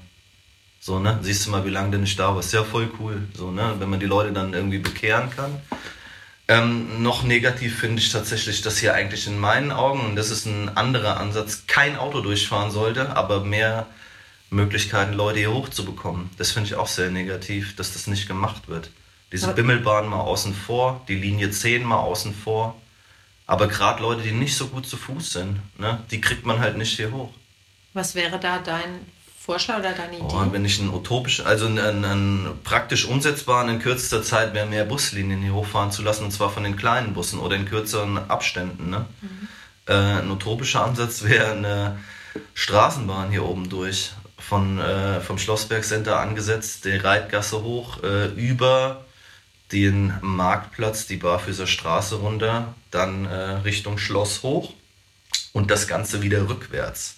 So, 0.79 0.99
ne? 0.99 1.17
Siehst 1.23 1.47
du 1.47 1.49
mal, 1.49 1.65
wie 1.65 1.71
lange 1.71 1.91
du 1.91 1.97
nicht 1.97 2.19
da 2.19 2.35
warst. 2.35 2.53
Ja, 2.53 2.63
voll 2.63 2.91
cool. 2.99 3.23
So, 3.33 3.49
ne? 3.49 3.75
Wenn 3.79 3.89
man 3.89 3.99
die 3.99 4.05
Leute 4.05 4.31
dann 4.33 4.53
irgendwie 4.53 4.77
bekehren 4.77 5.31
kann. 5.35 5.59
Ähm, 6.47 7.01
noch 7.01 7.23
negativ 7.23 7.79
finde 7.79 8.01
ich 8.01 8.09
tatsächlich, 8.09 8.61
dass 8.61 8.77
hier 8.77 8.93
eigentlich 8.93 9.27
in 9.27 9.37
meinen 9.37 9.71
Augen, 9.71 10.01
und 10.01 10.15
das 10.15 10.29
ist 10.29 10.45
ein 10.45 10.77
anderer 10.77 11.19
Ansatz, 11.19 11.63
kein 11.67 11.97
Auto 11.97 12.21
durchfahren 12.21 12.71
sollte, 12.71 13.17
aber 13.17 13.43
mehr 13.43 13.87
Möglichkeiten, 14.49 15.13
Leute 15.13 15.39
hier 15.39 15.53
hochzubekommen. 15.53 16.29
Das 16.37 16.51
finde 16.51 16.67
ich 16.67 16.75
auch 16.75 16.87
sehr 16.87 17.09
negativ, 17.09 17.75
dass 17.75 17.93
das 17.93 18.07
nicht 18.07 18.27
gemacht 18.27 18.67
wird. 18.67 18.89
Diese 19.31 19.53
Bimmelbahn 19.53 20.07
mal 20.07 20.21
außen 20.21 20.53
vor, 20.53 21.01
die 21.09 21.15
Linie 21.15 21.51
10 21.51 21.83
mal 21.83 21.97
außen 21.97 22.33
vor. 22.33 22.75
Aber 23.45 23.67
gerade 23.67 24.01
Leute, 24.01 24.21
die 24.21 24.31
nicht 24.31 24.55
so 24.55 24.67
gut 24.67 24.87
zu 24.87 24.97
Fuß 24.97 25.33
sind, 25.33 25.59
ne, 25.77 25.99
die 26.11 26.21
kriegt 26.21 26.45
man 26.45 26.59
halt 26.59 26.77
nicht 26.77 26.95
hier 26.95 27.11
hoch. 27.11 27.31
Was 27.93 28.15
wäre 28.15 28.39
da 28.39 28.59
dein 28.59 29.05
Vorschlag 29.37 29.79
oder 29.79 29.93
deine 29.93 30.17
Idee? 30.17 30.25
Oh, 30.29 30.45
wenn 30.51 30.65
ich 30.65 30.79
einen 30.79 30.93
utopischen, 30.93 31.45
also 31.45 31.65
einen, 31.65 32.03
einen, 32.05 32.59
praktisch 32.63 33.05
umsetzbaren 33.05 33.69
in 33.69 33.79
kürzester 33.79 34.21
Zeit 34.21 34.53
wäre 34.53 34.65
mehr 34.65 34.83
Buslinien 34.85 35.41
hier 35.41 35.53
hochfahren 35.53 35.91
zu 35.91 36.03
lassen, 36.03 36.25
und 36.25 36.31
zwar 36.31 36.49
von 36.49 36.63
den 36.63 36.75
kleinen 36.75 37.13
Bussen 37.13 37.39
oder 37.39 37.55
in 37.55 37.65
kürzeren 37.65 38.17
Abständen. 38.29 38.89
Ne? 38.89 39.05
Äh, 39.87 39.93
ein 39.93 40.29
utopischer 40.29 40.83
Ansatz 40.83 41.23
wäre 41.23 41.51
eine 41.51 41.97
Straßenbahn 42.53 43.31
hier 43.31 43.45
oben 43.45 43.69
durch, 43.69 44.11
von, 44.47 44.79
äh, 44.79 45.19
vom 45.21 45.37
Schlossberg 45.37 45.83
Center 45.83 46.19
angesetzt, 46.19 46.85
die 46.85 46.95
Reitgasse 46.95 47.63
hoch, 47.63 48.03
äh, 48.03 48.27
über 48.27 49.05
den 49.71 50.13
Marktplatz, 50.21 51.07
die 51.07 51.17
Barfüßer 51.17 51.67
Straße 51.67 52.15
runter, 52.15 52.73
dann 52.91 53.25
äh, 53.25 53.35
Richtung 53.35 53.97
Schloss 53.97 54.43
hoch 54.43 54.73
und 55.51 55.69
das 55.69 55.87
Ganze 55.87 56.21
wieder 56.21 56.47
rückwärts 56.47 57.17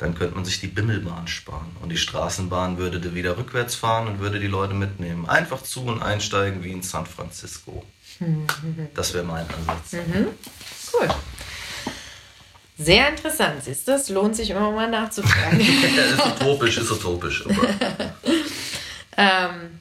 dann 0.00 0.14
könnte 0.14 0.34
man 0.34 0.46
sich 0.46 0.60
die 0.60 0.66
Bimmelbahn 0.66 1.28
sparen. 1.28 1.76
Und 1.82 1.90
die 1.90 1.98
Straßenbahn 1.98 2.78
würde 2.78 3.14
wieder 3.14 3.36
rückwärts 3.36 3.74
fahren 3.74 4.08
und 4.08 4.18
würde 4.18 4.40
die 4.40 4.46
Leute 4.46 4.72
mitnehmen. 4.72 5.28
Einfach 5.28 5.62
zu 5.62 5.84
und 5.84 6.02
einsteigen 6.02 6.64
wie 6.64 6.72
in 6.72 6.82
San 6.82 7.04
Francisco. 7.04 7.84
Das 8.94 9.12
wäre 9.12 9.24
mein 9.24 9.46
Ansatz. 9.46 10.02
Cool. 10.92 11.08
Sehr 12.82 13.08
interessant, 13.10 13.62
siehst 13.62 13.86
du? 13.86 13.92
Es 13.92 14.08
lohnt 14.08 14.34
sich 14.34 14.48
immer 14.50 14.70
mal 14.70 14.88
nachzufragen. 14.88 15.60
Ja, 15.96 16.02
ist 16.02 16.26
utopisch, 16.40 16.78
ist 16.78 16.90
utopisch. 16.90 17.44
Aber 17.44 17.68
ähm, 19.16 19.80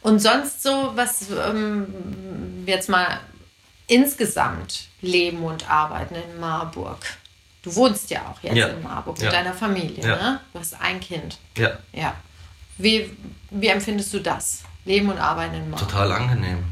und 0.00 0.18
sonst 0.20 0.62
so, 0.62 0.92
was 0.94 1.26
ähm, 1.30 1.86
jetzt 2.66 2.88
mal 2.88 3.20
insgesamt 3.86 4.88
Leben 5.02 5.42
und 5.42 5.68
Arbeiten 5.68 6.14
in 6.14 6.40
Marburg. 6.40 6.98
Du 7.62 7.74
wohnst 7.74 8.10
ja 8.10 8.20
auch 8.30 8.42
jetzt 8.42 8.56
Ja. 8.56 8.68
in 8.68 8.82
Marburg 8.82 9.16
mit 9.18 9.24
Ja. 9.26 9.30
deiner 9.30 9.52
Familie, 9.52 10.06
ne? 10.06 10.40
Du 10.52 10.58
hast 10.60 10.80
ein 10.80 11.00
Kind. 11.00 11.38
ja, 11.56 11.72
Ja. 11.92 12.14
Wie, 12.78 13.10
wie 13.50 13.66
empfindest 13.66 14.14
du 14.14 14.20
das? 14.20 14.62
Leben 14.84 15.10
und 15.10 15.18
Arbeiten 15.18 15.54
in 15.56 15.68
Marburg? 15.70 15.88
total 15.88 16.12
angenehm. 16.12 16.64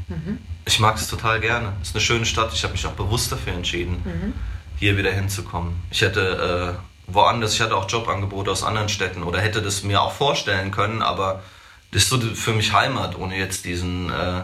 Ich 0.65 0.79
mag 0.79 0.95
es 0.95 1.07
total 1.07 1.39
gerne. 1.39 1.73
Es 1.81 1.89
ist 1.89 1.95
eine 1.95 2.01
schöne 2.01 2.25
Stadt. 2.25 2.51
Ich 2.53 2.63
habe 2.63 2.73
mich 2.73 2.85
auch 2.85 2.93
bewusst 2.93 3.31
dafür 3.31 3.53
entschieden, 3.53 4.33
hier 4.77 4.97
wieder 4.97 5.11
hinzukommen. 5.11 5.81
Ich 5.91 6.01
hätte 6.01 6.77
äh, 6.77 6.87
woanders, 7.07 7.53
ich 7.53 7.61
hatte 7.61 7.75
auch 7.75 7.89
Jobangebote 7.89 8.51
aus 8.51 8.63
anderen 8.63 8.89
Städten 8.89 9.23
oder 9.23 9.39
hätte 9.39 9.61
das 9.61 9.83
mir 9.83 10.01
auch 10.01 10.13
vorstellen 10.13 10.71
können, 10.71 11.01
aber 11.01 11.43
das 11.91 12.03
ist 12.03 12.09
so 12.09 12.19
für 12.19 12.53
mich 12.53 12.73
Heimat, 12.73 13.17
ohne 13.17 13.37
jetzt 13.37 13.65
diesen 13.65 14.11
äh, 14.11 14.43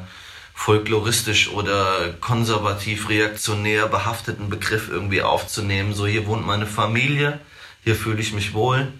folkloristisch 0.54 1.50
oder 1.50 2.14
konservativ 2.22 3.10
reaktionär 3.10 3.88
behafteten 3.88 4.50
Begriff 4.50 4.90
irgendwie 4.90 5.22
aufzunehmen. 5.22 5.94
So, 5.94 6.08
hier 6.08 6.26
wohnt 6.26 6.46
meine 6.46 6.68
Familie, 6.68 7.40
hier 7.84 7.96
fühle 7.96 8.22
ich 8.22 8.34
mich 8.34 8.54
wohl, 8.54 8.92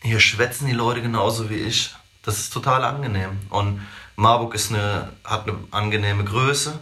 hier 0.00 0.20
schwätzen 0.20 0.66
die 0.66 0.72
Leute 0.72 1.02
genauso 1.02 1.50
wie 1.50 1.56
ich. 1.56 1.90
Das 2.22 2.38
ist 2.38 2.52
total 2.52 2.84
angenehm. 2.84 3.40
Und 3.50 3.84
Marburg 4.14 4.54
ist 4.54 4.70
eine, 4.70 5.08
hat 5.24 5.48
eine 5.48 5.58
angenehme 5.72 6.22
Größe, 6.24 6.78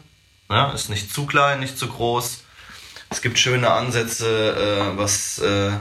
ja, 0.50 0.70
ist 0.73 0.90
nicht 0.90 1.14
zu 1.14 1.25
klein, 1.25 1.61
nicht 1.61 1.78
zu 1.78 1.88
groß. 1.88 2.44
Es 3.10 3.22
gibt 3.22 3.38
schöne 3.38 3.70
Ansätze, 3.70 4.54
äh, 4.94 4.96
was 4.96 5.40
äh, 5.40 5.72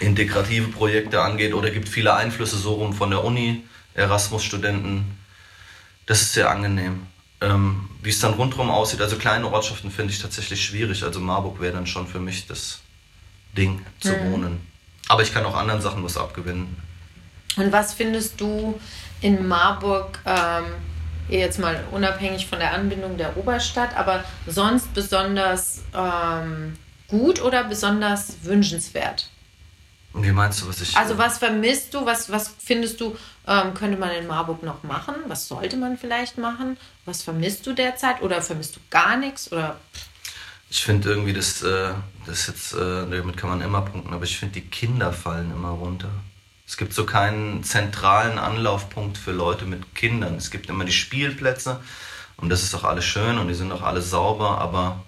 integrative 0.00 0.68
Projekte 0.68 1.20
angeht 1.20 1.52
oder 1.52 1.70
gibt 1.70 1.88
viele 1.88 2.14
Einflüsse 2.14 2.56
so 2.56 2.74
rum 2.74 2.92
von 2.92 3.10
der 3.10 3.24
Uni, 3.24 3.64
Erasmus-Studenten. 3.94 5.18
Das 6.06 6.22
ist 6.22 6.32
sehr 6.32 6.50
angenehm. 6.50 7.06
Ähm, 7.40 7.88
wie 8.02 8.10
es 8.10 8.20
dann 8.20 8.34
rundherum 8.34 8.70
aussieht, 8.70 9.00
also 9.00 9.16
kleine 9.16 9.52
Ortschaften 9.52 9.90
finde 9.90 10.12
ich 10.12 10.20
tatsächlich 10.20 10.64
schwierig. 10.64 11.02
Also 11.02 11.20
Marburg 11.20 11.60
wäre 11.60 11.72
dann 11.72 11.86
schon 11.86 12.06
für 12.06 12.20
mich 12.20 12.46
das 12.46 12.80
Ding 13.56 13.84
zu 14.00 14.10
wohnen. 14.30 14.66
Aber 15.08 15.22
ich 15.22 15.34
kann 15.34 15.44
auch 15.44 15.56
anderen 15.56 15.80
Sachen 15.80 16.02
was 16.04 16.16
abgewinnen. 16.16 16.76
Und 17.56 17.72
was 17.72 17.94
findest 17.94 18.40
du 18.40 18.78
in 19.20 19.46
Marburg, 19.46 20.18
ähm, 20.26 20.64
jetzt 21.28 21.58
mal 21.58 21.82
unabhängig 21.90 22.46
von 22.46 22.58
der 22.58 22.72
Anbindung 22.72 23.16
der 23.16 23.36
Oberstadt, 23.36 23.96
aber 23.96 24.24
sonst 24.46 24.92
besonders 24.94 25.82
ähm, 25.94 26.76
gut 27.08 27.42
oder 27.42 27.64
besonders 27.64 28.36
wünschenswert? 28.42 29.28
Und 30.12 30.22
wie 30.22 30.30
meinst 30.30 30.62
du, 30.62 30.68
was 30.68 30.80
ich. 30.80 30.96
Also 30.96 31.18
was 31.18 31.38
vermisst 31.38 31.92
du, 31.92 32.06
was, 32.06 32.30
was 32.30 32.54
findest 32.58 33.00
du, 33.00 33.16
ähm, 33.48 33.74
könnte 33.74 33.98
man 33.98 34.10
in 34.10 34.28
Marburg 34.28 34.62
noch 34.62 34.84
machen? 34.84 35.14
Was 35.26 35.48
sollte 35.48 35.76
man 35.76 35.98
vielleicht 35.98 36.38
machen? 36.38 36.76
Was 37.04 37.22
vermisst 37.22 37.66
du 37.66 37.72
derzeit 37.72 38.22
oder 38.22 38.40
vermisst 38.40 38.76
du 38.76 38.80
gar 38.90 39.16
nichts? 39.16 39.50
Oder 39.50 39.76
Ich 40.70 40.84
finde 40.84 41.08
irgendwie, 41.08 41.32
das, 41.32 41.62
äh, 41.62 41.94
das 42.26 42.46
jetzt, 42.46 42.74
äh, 42.74 42.78
damit 42.78 43.36
kann 43.36 43.50
man 43.50 43.60
immer 43.60 43.82
punkten, 43.82 44.14
aber 44.14 44.22
ich 44.24 44.38
finde, 44.38 44.54
die 44.60 44.66
Kinder 44.68 45.12
fallen 45.12 45.50
immer 45.50 45.70
runter. 45.70 46.10
Es 46.66 46.76
gibt 46.76 46.94
so 46.94 47.04
keinen 47.04 47.62
zentralen 47.62 48.38
Anlaufpunkt 48.38 49.18
für 49.18 49.32
Leute 49.32 49.66
mit 49.66 49.94
Kindern. 49.94 50.36
Es 50.36 50.50
gibt 50.50 50.68
immer 50.68 50.84
die 50.84 50.92
Spielplätze 50.92 51.80
und 52.36 52.48
das 52.48 52.62
ist 52.62 52.74
auch 52.74 52.84
alles 52.84 53.04
schön 53.04 53.38
und 53.38 53.48
die 53.48 53.54
sind 53.54 53.72
auch 53.72 53.82
alle 53.82 54.00
sauber, 54.00 54.58
aber 54.58 55.04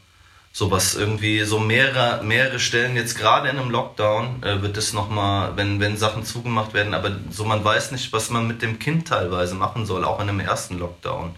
sowas 0.53 0.95
irgendwie, 0.95 1.45
so 1.45 1.59
mehrere, 1.59 2.25
mehrere 2.25 2.59
Stellen, 2.59 2.97
jetzt 2.97 3.19
gerade 3.19 3.51
in 3.51 3.59
einem 3.59 3.71
Lockdown 3.71 4.43
äh, 4.43 4.63
wird 4.63 4.79
es 4.79 4.95
nochmal, 4.95 5.55
wenn, 5.57 5.81
wenn 5.81 5.99
Sachen 5.99 6.25
zugemacht 6.25 6.73
werden, 6.73 6.95
aber 6.95 7.13
so 7.31 7.45
man 7.45 7.63
weiß 7.63 7.93
nicht, 7.93 8.13
was 8.15 8.31
man 8.31 8.47
mit 8.47 8.63
dem 8.63 8.79
Kind 8.79 9.09
teilweise 9.09 9.55
machen 9.55 9.85
soll, 9.85 10.03
auch 10.05 10.19
in 10.21 10.31
einem 10.31 10.41
ersten 10.41 10.79
Lockdown. 10.79 11.35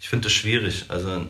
Ich 0.00 0.08
finde 0.08 0.24
das 0.24 0.32
schwierig. 0.32 0.86
Also 0.88 1.26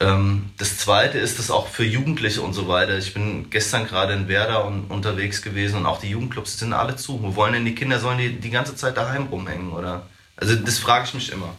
ähm, 0.00 0.50
das 0.58 0.78
zweite 0.78 1.18
ist 1.18 1.38
es 1.38 1.50
auch 1.50 1.68
für 1.68 1.84
Jugendliche 1.84 2.42
und 2.42 2.52
so 2.52 2.66
weiter. 2.66 2.98
Ich 2.98 3.14
bin 3.14 3.48
gestern 3.50 3.86
gerade 3.86 4.12
in 4.12 4.26
Werder 4.26 4.64
und, 4.64 4.90
unterwegs 4.90 5.40
gewesen 5.40 5.76
und 5.76 5.86
auch 5.86 6.00
die 6.00 6.10
Jugendclubs 6.10 6.58
sind 6.58 6.72
alle 6.72 6.96
zu. 6.96 7.22
Wo 7.22 7.36
wollen 7.36 7.52
denn 7.52 7.64
die 7.64 7.74
Kinder, 7.74 8.00
sollen 8.00 8.18
die 8.18 8.40
die 8.40 8.50
ganze 8.50 8.74
Zeit 8.74 8.96
daheim 8.96 9.26
rumhängen, 9.26 9.72
oder? 9.72 10.06
Also 10.36 10.56
das 10.56 10.78
frage 10.78 11.04
ich 11.06 11.14
mich 11.14 11.32
immer. 11.32 11.54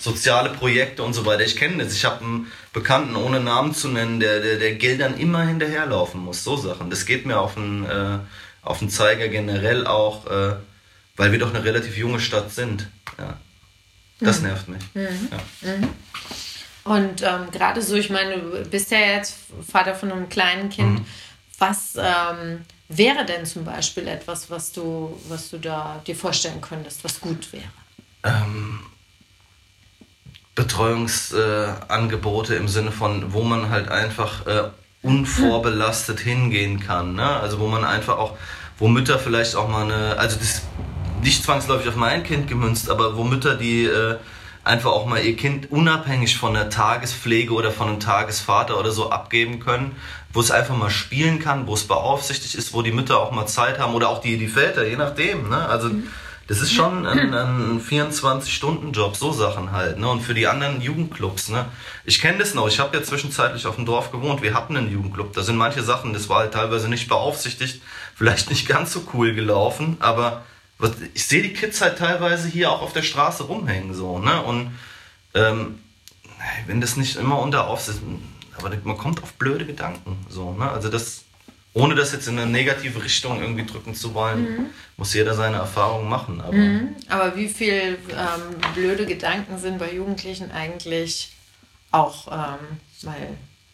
Soziale 0.00 0.48
Projekte 0.48 1.02
und 1.02 1.12
so 1.12 1.26
weiter. 1.26 1.44
Ich 1.44 1.56
kenne 1.56 1.84
das. 1.84 1.92
Ich 1.92 2.06
habe 2.06 2.24
einen 2.24 2.46
Bekannten, 2.72 3.16
ohne 3.16 3.40
Namen 3.40 3.74
zu 3.74 3.88
nennen, 3.88 4.18
der, 4.18 4.40
der, 4.40 4.56
der 4.56 4.74
Geldern 4.76 5.18
immer 5.18 5.42
hinterherlaufen 5.42 6.24
muss. 6.24 6.42
So 6.42 6.56
Sachen. 6.56 6.88
Das 6.88 7.04
geht 7.04 7.26
mir 7.26 7.38
auf 7.38 7.54
den, 7.54 7.84
äh, 7.84 8.18
auf 8.62 8.78
den 8.78 8.88
Zeiger 8.88 9.28
generell 9.28 9.86
auch, 9.86 10.26
äh, 10.26 10.54
weil 11.16 11.32
wir 11.32 11.38
doch 11.38 11.52
eine 11.54 11.64
relativ 11.64 11.98
junge 11.98 12.18
Stadt 12.18 12.50
sind. 12.50 12.88
Ja. 13.18 13.36
Das 14.20 14.40
nervt 14.40 14.68
mich. 14.68 14.82
Ja. 14.94 15.10
Und 16.84 17.22
ähm, 17.22 17.50
gerade 17.50 17.82
so, 17.82 17.96
ich 17.96 18.10
meine, 18.10 18.38
du 18.38 18.68
bist 18.68 18.90
ja 18.90 18.98
jetzt 18.98 19.36
Vater 19.66 19.94
von 19.94 20.12
einem 20.12 20.28
kleinen 20.28 20.68
Kind. 20.68 21.00
Was 21.58 21.96
ähm, 21.96 22.62
wäre 22.88 23.24
denn 23.24 23.46
zum 23.46 23.64
Beispiel 23.64 24.06
etwas, 24.06 24.50
was 24.50 24.72
du, 24.72 25.18
was 25.28 25.50
du 25.50 25.58
da 25.58 26.00
dir 26.06 26.14
vorstellen 26.14 26.60
könntest, 26.60 27.02
was 27.04 27.20
gut 27.20 27.52
wäre? 27.52 27.64
ähm, 28.24 28.80
Betreuungsangebote 30.54 32.54
äh, 32.54 32.58
im 32.58 32.68
Sinne 32.68 32.92
von, 32.92 33.32
wo 33.32 33.42
man 33.42 33.70
halt 33.70 33.88
einfach 33.90 34.46
äh, 34.46 34.70
unvorbelastet 35.02 36.20
hingehen 36.20 36.78
kann. 36.80 37.14
Ne? 37.14 37.28
Also 37.28 37.58
wo 37.60 37.68
man 37.68 37.84
einfach 37.84 38.18
auch, 38.18 38.36
wo 38.78 38.88
Mütter 38.88 39.18
vielleicht 39.18 39.56
auch 39.56 39.68
mal 39.68 39.84
eine, 39.84 40.18
also 40.18 40.38
das 40.38 40.62
nicht 41.22 41.44
zwangsläufig 41.44 41.88
auf 41.88 41.96
mein 41.96 42.22
Kind 42.22 42.48
gemünzt, 42.48 42.90
aber 42.90 43.16
wo 43.16 43.24
Mütter, 43.24 43.56
die 43.56 43.84
äh, 43.84 44.16
einfach 44.64 44.92
auch 44.92 45.06
mal 45.06 45.22
ihr 45.22 45.36
Kind 45.36 45.70
unabhängig 45.70 46.36
von 46.36 46.54
der 46.54 46.70
Tagespflege 46.70 47.52
oder 47.52 47.70
von 47.70 47.88
einem 47.88 48.00
Tagesvater 48.00 48.80
oder 48.80 48.90
so 48.90 49.10
abgeben 49.10 49.60
können, 49.60 49.94
wo 50.32 50.40
es 50.40 50.50
einfach 50.50 50.76
mal 50.76 50.90
spielen 50.90 51.38
kann, 51.38 51.66
wo 51.66 51.74
es 51.74 51.84
beaufsichtigt 51.84 52.54
ist, 52.54 52.72
wo 52.72 52.82
die 52.82 52.92
Mütter 52.92 53.20
auch 53.20 53.30
mal 53.30 53.46
Zeit 53.46 53.78
haben 53.78 53.94
oder 53.94 54.08
auch 54.08 54.20
die, 54.20 54.38
die 54.38 54.48
Väter, 54.48 54.86
je 54.86 54.96
nachdem. 54.96 55.48
Ne? 55.50 55.68
Also 55.68 55.90
Das 56.46 56.60
ist 56.60 56.72
schon 56.72 57.06
ein, 57.06 57.34
ein 57.34 57.80
24-Stunden-Job, 57.80 59.16
so 59.16 59.32
Sachen 59.32 59.72
halt. 59.72 59.98
Ne? 59.98 60.08
Und 60.08 60.20
für 60.20 60.34
die 60.34 60.46
anderen 60.46 60.80
Jugendclubs, 60.80 61.48
ne? 61.50 61.66
Ich 62.04 62.20
kenne 62.20 62.38
das 62.38 62.54
noch, 62.54 62.68
ich 62.68 62.80
habe 62.80 62.96
ja 62.96 63.02
zwischenzeitlich 63.02 63.66
auf 63.66 63.76
dem 63.76 63.86
Dorf 63.86 64.12
gewohnt, 64.12 64.42
wir 64.42 64.54
hatten 64.54 64.76
einen 64.76 64.90
Jugendclub. 64.90 65.32
Da 65.32 65.42
sind 65.42 65.56
manche 65.56 65.82
Sachen, 65.82 66.12
das 66.12 66.28
war 66.28 66.40
halt 66.40 66.52
teilweise 66.52 66.88
nicht 66.88 67.08
beaufsichtigt, 67.08 67.80
vielleicht 68.14 68.50
nicht 68.50 68.68
ganz 68.68 68.92
so 68.92 69.02
cool 69.14 69.34
gelaufen, 69.34 69.96
aber 70.00 70.44
ich 71.14 71.26
sehe 71.26 71.42
die 71.42 71.52
Kids 71.52 71.80
halt 71.80 71.98
teilweise 71.98 72.48
hier 72.48 72.70
auch 72.70 72.82
auf 72.82 72.92
der 72.92 73.02
Straße 73.02 73.44
rumhängen, 73.44 73.94
so, 73.94 74.18
ne? 74.18 74.42
Und 74.42 74.76
ähm, 75.34 75.78
wenn 76.66 76.80
das 76.80 76.96
nicht 76.96 77.16
immer 77.16 77.38
unter 77.40 77.68
Aufsicht, 77.68 78.00
aber 78.56 78.70
man 78.84 78.98
kommt 78.98 79.22
auf 79.22 79.32
blöde 79.34 79.66
Gedanken, 79.66 80.24
so, 80.28 80.52
ne? 80.52 80.70
Also 80.70 80.88
das 80.88 81.24
ohne 81.74 81.96
das 81.96 82.12
jetzt 82.12 82.28
in 82.28 82.38
eine 82.38 82.50
negative 82.50 83.02
Richtung 83.02 83.40
irgendwie 83.40 83.66
drücken 83.66 83.94
zu 83.94 84.14
wollen, 84.14 84.42
mhm. 84.42 84.66
muss 84.96 85.12
jeder 85.12 85.34
seine 85.34 85.56
Erfahrungen 85.56 86.08
machen. 86.08 86.40
Aber, 86.40 86.52
mhm. 86.52 86.94
aber 87.08 87.36
wie 87.36 87.48
viel 87.48 87.98
ähm, 88.10 88.72
blöde 88.74 89.06
Gedanken 89.06 89.58
sind 89.58 89.78
bei 89.78 89.92
Jugendlichen 89.92 90.52
eigentlich 90.52 91.32
auch 91.90 92.28
ähm, 92.28 92.78
mal 93.02 93.16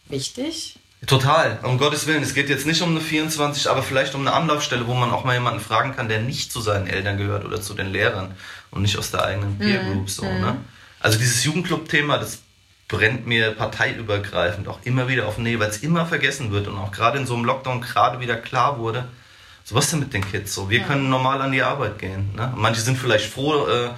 wichtig? 0.08 0.79
Total, 1.06 1.58
um 1.62 1.78
Gottes 1.78 2.06
Willen. 2.06 2.22
Es 2.22 2.34
geht 2.34 2.50
jetzt 2.50 2.66
nicht 2.66 2.82
um 2.82 2.90
eine 2.90 3.00
24, 3.00 3.70
aber 3.70 3.82
vielleicht 3.82 4.14
um 4.14 4.20
eine 4.20 4.32
Anlaufstelle, 4.32 4.86
wo 4.86 4.94
man 4.94 5.10
auch 5.10 5.24
mal 5.24 5.32
jemanden 5.32 5.60
fragen 5.60 5.96
kann, 5.96 6.08
der 6.08 6.20
nicht 6.20 6.52
zu 6.52 6.60
seinen 6.60 6.86
Eltern 6.86 7.16
gehört 7.16 7.44
oder 7.44 7.60
zu 7.60 7.72
den 7.72 7.90
Lehrern 7.90 8.34
und 8.70 8.82
nicht 8.82 8.98
aus 8.98 9.10
der 9.10 9.24
eigenen 9.24 9.58
Peer 9.58 9.82
mhm. 9.82 9.92
Group. 9.92 10.10
So, 10.10 10.24
mhm. 10.24 10.40
ne? 10.40 10.56
Also 11.00 11.18
dieses 11.18 11.42
Jugendclub-Thema, 11.44 12.18
das 12.18 12.40
brennt 12.86 13.26
mir 13.26 13.52
parteiübergreifend 13.52 14.68
auch 14.68 14.80
immer 14.84 15.08
wieder 15.08 15.26
auf 15.26 15.38
Nähe, 15.38 15.58
weil 15.58 15.70
es 15.70 15.78
immer 15.78 16.04
vergessen 16.04 16.50
wird 16.50 16.68
und 16.68 16.76
auch 16.76 16.92
gerade 16.92 17.18
in 17.18 17.26
so 17.26 17.34
einem 17.34 17.44
Lockdown 17.44 17.80
gerade 17.80 18.20
wieder 18.20 18.36
klar 18.36 18.78
wurde, 18.78 19.08
so 19.64 19.74
was 19.76 19.90
denn 19.90 20.00
mit 20.00 20.12
den 20.12 20.28
Kids 20.28 20.54
so? 20.54 20.68
Wir 20.68 20.80
ja. 20.80 20.86
können 20.86 21.08
normal 21.08 21.40
an 21.40 21.52
die 21.52 21.62
Arbeit 21.62 21.98
gehen. 21.98 22.34
Ne? 22.34 22.52
Manche 22.56 22.80
sind 22.80 22.98
vielleicht 22.98 23.26
froh, 23.26 23.66
äh, 23.68 23.90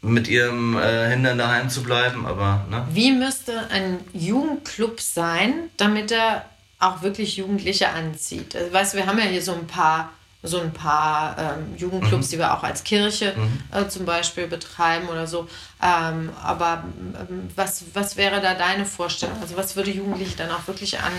mit 0.00 0.28
ihrem 0.28 0.78
äh, 0.78 1.10
Hindern 1.10 1.38
daheim 1.38 1.70
zu 1.70 1.82
bleiben, 1.82 2.26
aber. 2.26 2.66
Ne? 2.70 2.86
Wie 2.92 3.12
müsste 3.12 3.68
ein 3.70 3.98
Jugendclub 4.12 5.00
sein, 5.00 5.70
damit 5.76 6.12
er 6.12 6.44
auch 6.78 7.02
wirklich 7.02 7.36
Jugendliche 7.36 7.88
anzieht? 7.88 8.54
Also, 8.54 8.72
weißt 8.72 8.94
du, 8.94 8.98
wir 8.98 9.06
haben 9.06 9.18
ja 9.18 9.24
hier 9.24 9.42
so 9.42 9.52
ein 9.52 9.66
paar 9.66 10.10
so 10.42 10.60
ein 10.60 10.72
paar 10.72 11.36
ähm, 11.36 11.76
Jugendclubs, 11.76 12.28
mhm. 12.28 12.30
die 12.30 12.38
wir 12.38 12.54
auch 12.54 12.62
als 12.62 12.84
Kirche 12.84 13.34
mhm. 13.36 13.60
äh, 13.76 13.88
zum 13.88 14.04
Beispiel 14.04 14.46
betreiben 14.46 15.08
oder 15.08 15.26
so. 15.26 15.48
Ähm, 15.82 16.30
aber 16.42 16.84
ähm, 17.18 17.50
was, 17.56 17.84
was 17.92 18.16
wäre 18.16 18.40
da 18.40 18.54
deine 18.54 18.86
Vorstellung? 18.86 19.36
Also 19.40 19.56
was 19.56 19.74
würde 19.74 19.90
Jugendliche 19.90 20.36
dann 20.36 20.50
auch 20.50 20.66
wirklich 20.68 21.00
an? 21.00 21.12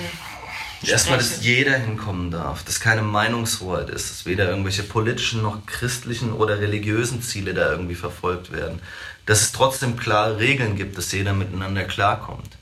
Erstmal, 0.83 1.17
dass 1.17 1.43
jeder 1.43 1.77
hinkommen 1.77 2.31
darf, 2.31 2.63
dass 2.63 2.79
keine 2.79 3.01
Meinungshoheit 3.01 3.89
ist, 3.89 4.09
dass 4.09 4.25
weder 4.25 4.49
irgendwelche 4.49 4.83
politischen 4.83 5.41
noch 5.41 5.65
christlichen 5.65 6.31
oder 6.31 6.59
religiösen 6.59 7.21
Ziele 7.21 7.53
da 7.53 7.71
irgendwie 7.71 7.95
verfolgt 7.95 8.51
werden. 8.51 8.81
Dass 9.25 9.41
es 9.41 9.51
trotzdem 9.51 9.97
klare 9.97 10.39
Regeln 10.39 10.75
gibt, 10.75 10.97
dass 10.97 11.11
jeder 11.11 11.33
miteinander 11.33 11.83
klarkommt. 11.83 12.57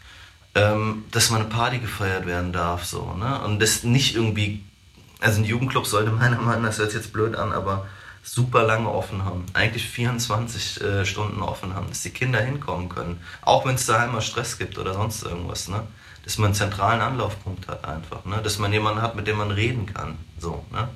Ähm, 0.56 1.06
dass 1.12 1.30
mal 1.30 1.42
eine 1.42 1.50
Party 1.50 1.78
gefeiert 1.78 2.26
werden 2.26 2.52
darf, 2.52 2.84
so, 2.84 3.14
ne? 3.14 3.40
Und 3.42 3.62
das 3.62 3.84
nicht 3.84 4.16
irgendwie 4.16 4.64
also 5.20 5.42
ein 5.42 5.46
Jugendclub 5.46 5.86
sollte 5.86 6.12
meiner 6.12 6.38
Meinung 6.38 6.64
nach, 6.64 6.70
das 6.70 6.80
hört 6.80 6.92
sich 6.92 7.02
jetzt 7.02 7.14
blöd 7.14 7.36
an, 7.36 7.52
aber 7.52 7.88
super 8.28 8.64
lange 8.64 8.90
offen 8.90 9.24
haben. 9.24 9.46
Eigentlich 9.54 9.88
24 9.88 10.82
äh, 10.82 11.06
Stunden 11.06 11.42
offen 11.42 11.74
haben, 11.74 11.88
dass 11.88 12.02
die 12.02 12.10
Kinder 12.10 12.42
hinkommen 12.42 12.90
können. 12.90 13.22
Auch 13.42 13.66
wenn 13.66 13.76
es 13.76 13.86
daheim 13.86 14.12
mal 14.12 14.22
Stress 14.22 14.58
gibt 14.58 14.78
oder 14.78 14.94
sonst 14.94 15.24
irgendwas. 15.24 15.70
Ne? 15.70 15.84
Dass 16.24 16.38
man 16.38 16.48
einen 16.48 16.56
zentralen 16.56 17.02
Anlaufpunkt 17.02 17.68
hat 17.68 17.86
einfach. 17.86 18.26
Ne? 18.26 18.42
Dass 18.44 18.60
man 18.60 18.74
jemanden 18.74 19.02
hat, 19.02 19.16
mit 19.16 19.28
dem 19.28 19.38
man 19.38 19.52
reden 19.52 19.86
kann. 19.86 20.18
So, 20.38 20.66
ne? 20.72 20.90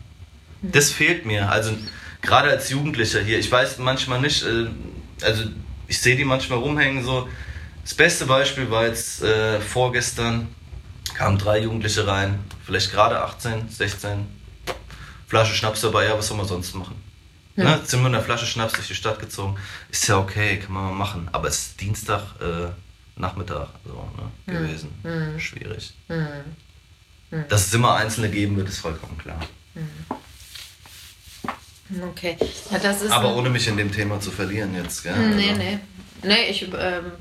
Das 0.62 0.92
fehlt 0.92 1.26
mir. 1.26 1.50
Also 1.50 1.72
gerade 2.22 2.50
als 2.50 2.70
Jugendlicher 2.70 3.22
hier. 3.22 3.40
Ich 3.40 3.52
weiß 3.52 3.78
manchmal 3.78 4.20
nicht, 4.20 4.44
äh, 4.44 4.68
also 5.24 5.46
ich 5.88 6.02
sehe 6.02 6.16
die 6.16 6.26
manchmal 6.26 6.60
rumhängen 6.60 7.04
so. 7.04 7.30
Das 7.84 7.96
beste 7.96 8.26
Beispiel 8.26 8.70
war 8.70 8.86
jetzt 8.86 9.24
äh, 9.24 9.60
vorgestern 9.60 10.50
kamen 11.16 11.38
drei 11.38 11.60
Jugendliche 11.60 12.08
rein, 12.08 12.40
vielleicht 12.66 12.92
gerade 12.92 13.22
18, 13.22 13.70
16, 13.70 14.28
Flasche 15.28 15.54
Schnaps 15.54 15.82
dabei, 15.82 16.06
ja, 16.06 16.18
was 16.18 16.28
soll 16.28 16.38
man 16.38 16.48
sonst 16.48 16.76
machen? 16.76 17.11
Ja. 17.56 17.64
Ne, 17.64 17.82
sind 17.84 18.00
wir 18.02 18.08
in 18.08 18.14
der 18.14 18.22
Flasche 18.22 18.46
Schnaps 18.46 18.74
durch 18.74 18.88
die 18.88 18.96
Stadt 18.96 19.20
gezogen, 19.20 19.58
ist 19.92 20.08
ja 20.08 20.18
okay, 20.18 20.58
kann 20.58 20.74
man 20.74 20.86
mal 20.86 20.94
machen, 20.94 21.28
aber 21.32 21.50
es 21.50 21.58
ist 21.58 21.82
Dienstag, 21.82 22.22
äh, 22.40 22.70
Nachmittag 23.20 23.68
so, 23.86 24.10
ne, 24.18 24.58
gewesen. 24.60 24.90
Mhm. 25.04 25.40
Schwierig. 25.40 25.94
Mhm. 26.08 27.46
Dass 27.50 27.68
es 27.68 27.74
immer 27.74 27.96
Einzelne 27.96 28.30
geben 28.30 28.58
wird, 28.58 28.70
ist 28.70 28.80
vollkommen 28.80 29.18
klar. 29.18 29.40
Okay. 32.10 32.38
Ja, 32.72 32.80
das 32.80 33.02
ist 33.02 33.12
aber 33.12 33.36
ohne 33.36 33.50
mich 33.50 33.68
in 33.68 33.78
dem 33.78 33.92
Thema 33.92 34.20
zu 34.20 34.32
verlieren 34.32 34.74
jetzt, 34.76 35.04
gell? 35.04 35.16
Nee, 35.36 35.50
also. 35.50 35.62
nee. 35.62 35.80
Nee, 36.24 36.50
ich 36.50 36.70
ähm, 36.78 37.12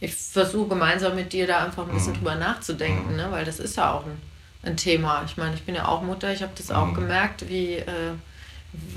ich 0.00 0.14
versuche 0.14 0.70
gemeinsam 0.70 1.14
mit 1.14 1.32
dir 1.32 1.46
da 1.46 1.64
einfach 1.64 1.86
ein 1.86 1.94
bisschen 1.94 2.14
drüber 2.14 2.34
nachzudenken, 2.34 3.16
ne? 3.16 3.28
weil 3.30 3.44
das 3.44 3.60
ist 3.60 3.76
ja 3.76 3.92
auch 3.92 4.06
ein, 4.06 4.18
ein 4.62 4.76
Thema. 4.76 5.22
Ich 5.26 5.36
meine, 5.36 5.54
ich 5.54 5.62
bin 5.62 5.74
ja 5.74 5.86
auch 5.86 6.02
Mutter, 6.02 6.32
ich 6.32 6.42
habe 6.42 6.52
das 6.56 6.70
auch 6.70 6.94
gemerkt, 6.94 7.48
wie 7.48 7.74
äh, 7.74 8.12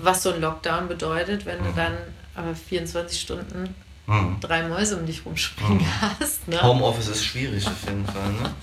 was 0.02 0.24
so 0.24 0.34
ein 0.34 0.42
Lockdown 0.42 0.88
bedeutet, 0.88 1.46
wenn 1.46 1.60
du 1.60 1.70
mhm. 1.70 1.76
dann 1.76 2.52
äh, 2.52 2.56
24 2.56 3.20
Stunden 3.20 3.76
mhm. 4.08 4.38
drei 4.40 4.68
Mäuse 4.68 4.98
um 4.98 5.06
dich 5.06 5.26
rumspringen 5.26 5.80
mhm. 5.80 6.02
hast. 6.02 6.48
Ne? 6.48 6.62
Homeoffice 6.62 7.08
ist 7.10 7.26
schwierig 7.26 7.66
auf 7.66 7.84
jeden 7.88 8.06
Fall. 8.06 8.32
Ne? 8.32 8.54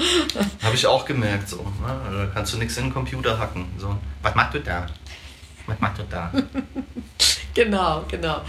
Habe 0.62 0.75
ich 0.75 0.87
auch 0.87 1.05
gemerkt 1.05 1.49
so. 1.49 1.57
Ne? 1.57 2.01
Da 2.12 2.27
kannst 2.33 2.53
du 2.53 2.59
nichts 2.59 2.77
in 2.77 2.85
den 2.85 2.94
Computer 2.94 3.38
hacken. 3.38 3.66
So, 3.79 3.96
was 4.23 4.35
machst 4.35 4.55
du 4.55 4.61
da? 4.61 4.87
Was 5.66 5.81
machst 5.81 5.99
du 6.01 6.05
da? 6.09 6.33
Genau, 7.53 8.05
genau. 8.09 8.42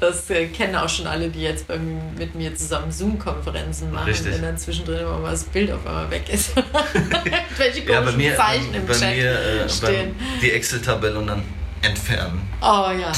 Das 0.00 0.28
äh, 0.30 0.46
kennen 0.46 0.74
auch 0.74 0.88
schon 0.88 1.06
alle, 1.06 1.28
die 1.28 1.42
jetzt 1.42 1.68
beim, 1.68 2.14
mit 2.16 2.34
mir 2.34 2.54
zusammen 2.56 2.90
Zoom-Konferenzen 2.90 3.92
machen, 3.92 4.08
Richtig. 4.08 4.32
wenn 4.32 4.42
dann 4.42 4.58
zwischendrin 4.58 5.00
immer 5.00 5.18
mal 5.18 5.30
das 5.30 5.44
Bild 5.44 5.70
auf 5.70 5.86
einmal 5.86 6.10
weg 6.10 6.28
ist. 6.28 6.56
Welche 7.56 7.88
ja, 7.90 8.00
bei 8.00 8.12
mir, 8.12 8.36
Zeichen 8.36 8.74
im 8.74 8.86
bei 8.86 8.94
Chat 8.94 9.16
mir, 9.16 9.30
äh, 9.30 9.68
stehen. 9.68 10.16
die 10.42 10.50
Excel-Tabelle 10.50 11.18
und 11.18 11.28
dann 11.28 11.44
entfernen. 11.82 12.48
Oh 12.60 12.90
ja. 12.90 13.12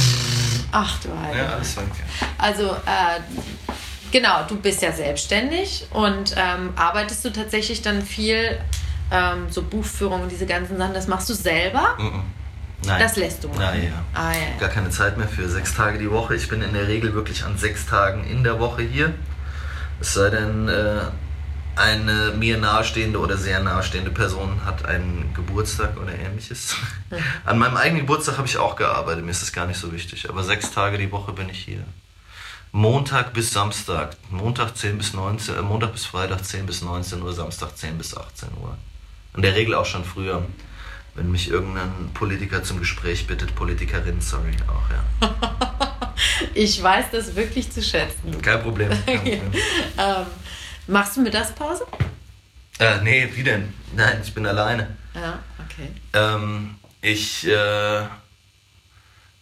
Ach 0.73 1.01
du 1.01 1.09
Heilige. 1.19 1.45
Ja, 1.45 1.49
alles 1.55 1.77
war 1.77 1.85
okay. 1.85 2.03
Also, 2.39 2.65
äh, 2.65 3.21
genau, 4.11 4.45
du 4.49 4.57
bist 4.57 4.83
ja 4.83 4.93
selbstständig 4.93 5.87
und 5.93 6.35
ähm, 6.37 6.73
arbeitest 6.77 7.25
du 7.25 7.31
tatsächlich 7.31 7.83
dann 7.83 8.03
viel, 8.03 8.61
ähm, 9.11 9.51
so 9.51 9.63
Buchführung 9.63 10.23
und 10.23 10.31
diese 10.31 10.47
ganzen 10.47 10.77
Sachen, 10.77 10.95
das 10.95 11.09
machst 11.09 11.29
du 11.29 11.35
selber? 11.35 11.97
Mm 11.99 12.03
-mm. 12.03 12.23
Nein. 12.87 13.01
Das 13.01 13.17
lässt 13.17 13.45
du 13.45 13.49
mal. 13.49 13.59
Nein, 13.59 13.85
ja. 13.85 14.05
Ah, 14.15 14.33
ja. 14.33 14.59
Gar 14.59 14.71
keine 14.71 14.91
Zeit 14.91 15.19
mehr 15.19 15.29
für 15.29 15.49
sechs 15.49 15.75
Tage 15.75 15.99
die 15.99 16.11
Woche. 16.11 16.35
Ich 16.35 16.49
bin 16.49 16.63
in 16.63 16.73
der 16.73 16.89
Regel 16.89 17.13
wirklich 17.13 17.45
an 17.45 17.59
sechs 17.59 17.87
Tagen 17.87 18.25
in 18.25 18.43
der 18.43 18.59
Woche 18.59 18.83
hier. 18.83 19.13
Es 20.01 20.15
sei 20.15 20.31
denn, 20.31 20.69
äh, 20.69 21.03
eine 21.81 22.33
mir 22.37 22.59
nahestehende 22.59 23.19
oder 23.19 23.37
sehr 23.37 23.61
nahestehende 23.61 24.11
Person 24.11 24.65
hat 24.65 24.85
einen 24.85 25.33
Geburtstag 25.35 25.97
oder 25.97 26.13
ähnliches. 26.13 26.77
An 27.45 27.59
meinem 27.59 27.77
eigenen 27.77 28.03
Geburtstag 28.03 28.39
habe 28.39 28.47
ich 28.47 28.59
auch 28.59 28.77
gearbeitet, 28.77 29.25
mir 29.25 29.31
ist 29.31 29.43
das 29.43 29.53
gar 29.53 29.67
nicht 29.67 29.79
so 29.79 29.93
wichtig. 29.93 30.29
Aber 30.29 30.45
sechs 30.45 30.71
Tage 30.71 30.99
die 30.99 31.11
Woche 31.11 31.33
bin 31.33 31.49
ich 31.49 31.59
hier. 31.59 31.85
Montag 32.73 33.33
bis 33.33 33.51
Samstag. 33.51 34.17
Montag 34.31 34.77
10 34.77 34.99
bis 34.99 35.13
19, 35.13 35.57
äh, 35.57 35.63
Montag 35.63 35.93
bis 35.93 36.07
Freitag 36.07 36.45
10 36.45 36.67
bis 36.67 36.83
19 36.83 37.21
Uhr, 37.21 37.33
Samstag 37.33 37.77
10 37.77 37.99
bis 37.99 38.17
18 38.17 38.51
Uhr. 38.63 38.77
In 39.35 39.43
der 39.43 39.57
Regel 39.57 39.75
auch 39.75 39.87
schon 39.87 40.05
früher 40.05 40.45
wenn 41.15 41.31
mich 41.31 41.51
irgendein 41.51 42.11
Politiker 42.15 42.63
zum 42.63 42.79
Gespräch 42.79 43.27
bittet, 43.27 43.55
Politikerin, 43.55 44.21
sorry, 44.21 44.55
auch, 44.69 44.91
ja. 44.91 46.15
ich 46.55 46.83
weiß 46.83 47.07
das 47.13 47.35
wirklich 47.35 47.71
zu 47.71 47.83
schätzen. 47.83 48.41
Kein 48.41 48.63
Problem. 48.63 48.91
Kein 49.07 49.19
Problem. 49.19 49.41
ähm, 49.99 50.27
machst 50.87 51.17
du 51.17 51.21
Mittagspause? 51.21 51.87
Äh, 52.79 53.01
nee, 53.03 53.29
wie 53.35 53.43
denn? 53.43 53.73
Nein, 53.95 54.21
ich 54.23 54.33
bin 54.33 54.47
alleine. 54.47 54.97
Ja, 55.15 55.39
okay. 55.65 55.89
Ähm, 56.13 56.77
ich 57.03 57.47
äh, 57.47 58.07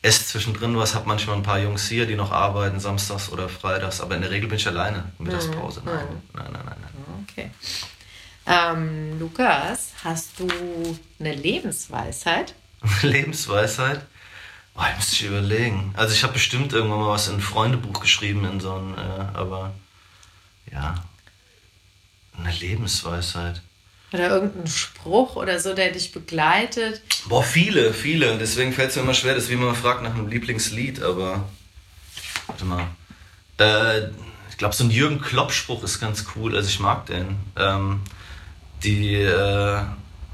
esse 0.02 0.26
zwischendrin 0.26 0.76
was, 0.76 0.94
habe 0.94 1.06
manchmal 1.06 1.36
ein 1.36 1.42
paar 1.42 1.58
Jungs 1.58 1.88
hier, 1.88 2.06
die 2.06 2.14
noch 2.14 2.32
arbeiten, 2.32 2.80
samstags 2.80 3.30
oder 3.30 3.48
freitags, 3.48 4.00
aber 4.00 4.14
in 4.14 4.22
der 4.22 4.30
Regel 4.30 4.48
bin 4.48 4.58
ich 4.58 4.66
alleine. 4.66 5.12
Mittagspause, 5.18 5.80
mhm. 5.80 5.86
nein. 5.86 6.06
Mhm. 6.06 6.20
Nein, 6.34 6.52
nein, 6.52 6.62
nein, 6.64 6.76
nein. 6.80 7.26
Okay. 7.30 7.50
Ähm, 8.46 9.18
Lukas, 9.18 9.92
hast 10.02 10.40
du 10.40 10.48
eine 11.20 11.34
Lebensweisheit? 11.34 12.54
Lebensweisheit? 13.02 14.00
Oh, 14.74 14.82
ich 14.90 14.96
muss 14.96 15.12
ich 15.12 15.24
überlegen. 15.24 15.92
Also 15.96 16.14
ich 16.14 16.22
habe 16.22 16.34
bestimmt 16.34 16.72
irgendwann 16.72 17.00
mal 17.00 17.08
was 17.08 17.28
in 17.28 17.34
ein 17.34 17.40
Freundebuch 17.40 18.00
geschrieben, 18.00 18.44
in 18.44 18.60
so 18.60 18.74
ein, 18.74 18.94
äh, 18.96 19.36
aber 19.36 19.74
ja, 20.72 20.94
eine 22.38 22.52
Lebensweisheit. 22.52 23.60
Oder 24.12 24.30
irgendein 24.30 24.66
Spruch 24.66 25.36
oder 25.36 25.60
so, 25.60 25.74
der 25.74 25.92
dich 25.92 26.12
begleitet? 26.12 27.02
Boah, 27.28 27.42
viele, 27.42 27.92
viele. 27.92 28.38
Deswegen 28.38 28.72
fällt 28.72 28.90
es 28.90 28.96
mir 28.96 29.02
immer 29.02 29.14
schwer, 29.14 29.34
das 29.34 29.50
wie 29.50 29.56
man 29.56 29.74
fragt 29.74 30.02
nach 30.02 30.14
einem 30.14 30.28
Lieblingslied, 30.28 31.02
aber 31.02 31.44
warte 32.46 32.64
mal. 32.64 32.86
Äh, 33.58 34.08
ich 34.50 34.56
glaube, 34.56 34.74
so 34.74 34.84
ein 34.84 34.90
Jürgen 34.90 35.20
Klopp-Spruch 35.20 35.82
ist 35.82 36.00
ganz 36.00 36.24
cool. 36.34 36.56
Also 36.56 36.68
ich 36.68 36.80
mag 36.80 37.06
den. 37.06 37.36
Ähm, 37.56 38.00
die, 38.82 39.14
äh, 39.16 39.82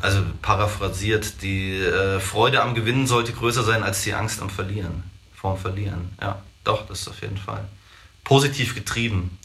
also 0.00 0.22
paraphrasiert, 0.40 1.42
die 1.42 1.78
äh, 1.78 2.20
Freude 2.20 2.62
am 2.62 2.74
Gewinnen 2.74 3.06
sollte 3.06 3.32
größer 3.32 3.64
sein 3.64 3.82
als 3.82 4.02
die 4.02 4.14
Angst 4.14 4.40
am 4.40 4.50
Verlieren. 4.50 5.02
vorm 5.34 5.58
Verlieren. 5.58 6.10
Ja, 6.20 6.40
doch, 6.62 6.86
das 6.86 7.00
ist 7.00 7.08
auf 7.08 7.22
jeden 7.22 7.38
Fall. 7.38 7.66
Positiv 8.22 8.74
getrieben. 8.74 9.36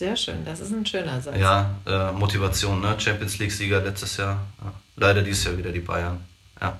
Sehr 0.00 0.16
schön, 0.16 0.46
das 0.46 0.60
ist 0.60 0.72
ein 0.72 0.86
schöner 0.86 1.20
Satz. 1.20 1.36
ja 1.36 1.74
äh, 1.86 2.10
Motivation, 2.12 2.80
ne? 2.80 2.98
Champions 2.98 3.38
League-Sieger 3.38 3.82
letztes 3.82 4.16
Jahr. 4.16 4.40
Ja. 4.64 4.72
Leider 4.96 5.20
dieses 5.20 5.44
Jahr 5.44 5.58
wieder 5.58 5.72
die 5.72 5.80
Bayern. 5.80 6.24
Ja. 6.58 6.78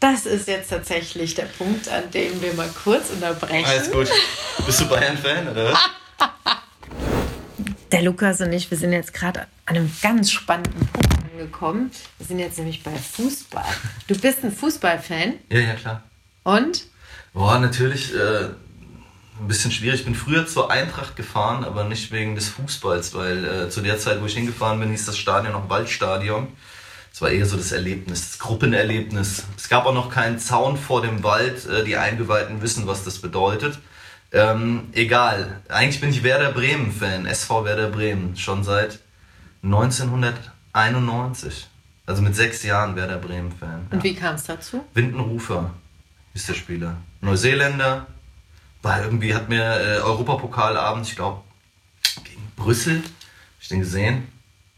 Das 0.00 0.24
ist 0.24 0.48
jetzt 0.48 0.70
tatsächlich 0.70 1.34
der 1.34 1.44
Punkt, 1.44 1.90
an 1.90 2.10
dem 2.10 2.40
wir 2.40 2.54
mal 2.54 2.70
kurz 2.82 3.10
unterbrechen. 3.10 3.66
Alles 3.68 3.90
gut. 3.92 4.08
Bist 4.64 4.80
du 4.80 4.88
Bayern-Fan, 4.88 5.48
oder 5.48 5.72
was? 5.74 5.78
Der 7.92 8.00
Lukas 8.00 8.40
und 8.40 8.54
ich, 8.54 8.70
wir 8.70 8.78
sind 8.78 8.94
jetzt 8.94 9.12
gerade 9.12 9.40
an 9.66 9.76
einem 9.76 9.92
ganz 10.00 10.30
spannenden 10.30 10.86
Punkt 10.86 11.32
angekommen. 11.34 11.90
Wir 12.16 12.26
sind 12.28 12.38
jetzt 12.38 12.56
nämlich 12.56 12.82
bei 12.82 12.92
Fußball. 12.96 13.62
Du 14.06 14.18
bist 14.18 14.42
ein 14.42 14.52
Fußballfan 14.52 15.34
Ja, 15.50 15.58
ja, 15.58 15.74
klar. 15.74 16.02
und? 16.44 16.86
Boah, 17.34 17.58
natürlich 17.58 18.14
äh, 18.14 18.48
ein 19.40 19.48
bisschen 19.48 19.70
schwierig. 19.70 20.00
Ich 20.00 20.06
bin 20.06 20.14
früher 20.14 20.46
zur 20.46 20.70
Eintracht 20.70 21.16
gefahren, 21.16 21.64
aber 21.64 21.84
nicht 21.84 22.12
wegen 22.12 22.34
des 22.34 22.48
Fußballs, 22.48 23.14
weil 23.14 23.44
äh, 23.44 23.70
zu 23.70 23.80
der 23.80 23.98
Zeit, 23.98 24.20
wo 24.20 24.26
ich 24.26 24.34
hingefahren 24.34 24.80
bin, 24.80 24.90
hieß 24.90 25.06
das 25.06 25.18
Stadion 25.18 25.52
noch 25.52 25.68
Waldstadion. 25.68 26.48
Es 27.12 27.22
war 27.22 27.30
eher 27.30 27.46
so 27.46 27.56
das 27.56 27.72
Erlebnis, 27.72 28.32
das 28.32 28.38
Gruppenerlebnis. 28.38 29.44
Es 29.56 29.68
gab 29.68 29.86
auch 29.86 29.94
noch 29.94 30.10
keinen 30.10 30.38
Zaun 30.38 30.76
vor 30.76 31.02
dem 31.02 31.22
Wald. 31.22 31.66
Äh, 31.66 31.84
die 31.84 31.96
Eingeweihten 31.96 32.62
wissen, 32.62 32.86
was 32.86 33.04
das 33.04 33.20
bedeutet. 33.20 33.78
Ähm, 34.32 34.88
egal. 34.92 35.60
Eigentlich 35.68 36.00
bin 36.00 36.10
ich 36.10 36.22
Werder 36.22 36.52
Bremen-Fan, 36.52 37.26
SV 37.26 37.64
Werder 37.64 37.88
Bremen, 37.88 38.36
schon 38.36 38.64
seit 38.64 38.98
1991. 39.62 41.68
Also 42.04 42.22
mit 42.22 42.36
sechs 42.36 42.62
Jahren 42.62 42.96
Werder 42.96 43.18
Bremen-Fan. 43.18 43.88
Und 43.90 44.04
wie 44.04 44.14
kam 44.14 44.34
es 44.34 44.44
dazu? 44.44 44.84
Windenrufer 44.94 45.70
ist 46.34 46.48
der 46.48 46.54
Spieler. 46.54 46.96
Neuseeländer. 47.20 48.06
War 48.86 49.02
irgendwie, 49.02 49.34
hat 49.34 49.48
mir 49.48 49.64
äh, 49.64 49.98
Europapokalabend, 49.98 51.08
ich 51.08 51.16
glaube, 51.16 51.40
gegen 52.22 52.52
Brüssel, 52.54 52.98
hab 52.98 53.60
ich 53.60 53.66
den 53.66 53.80
gesehen. 53.80 54.28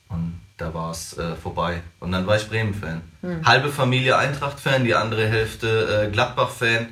Und 0.08 0.40
da 0.56 0.72
war 0.72 0.92
es 0.92 1.18
äh, 1.18 1.36
vorbei. 1.36 1.82
Und 2.00 2.12
dann 2.12 2.26
war 2.26 2.36
ich 2.36 2.48
Bremen-Fan. 2.48 3.02
Halbe 3.44 3.68
Familie 3.68 4.16
Eintracht-Fan, 4.16 4.84
die 4.84 4.94
andere 4.94 5.28
Hälfte 5.28 6.06
äh, 6.06 6.10
Gladbach-Fan. 6.10 6.86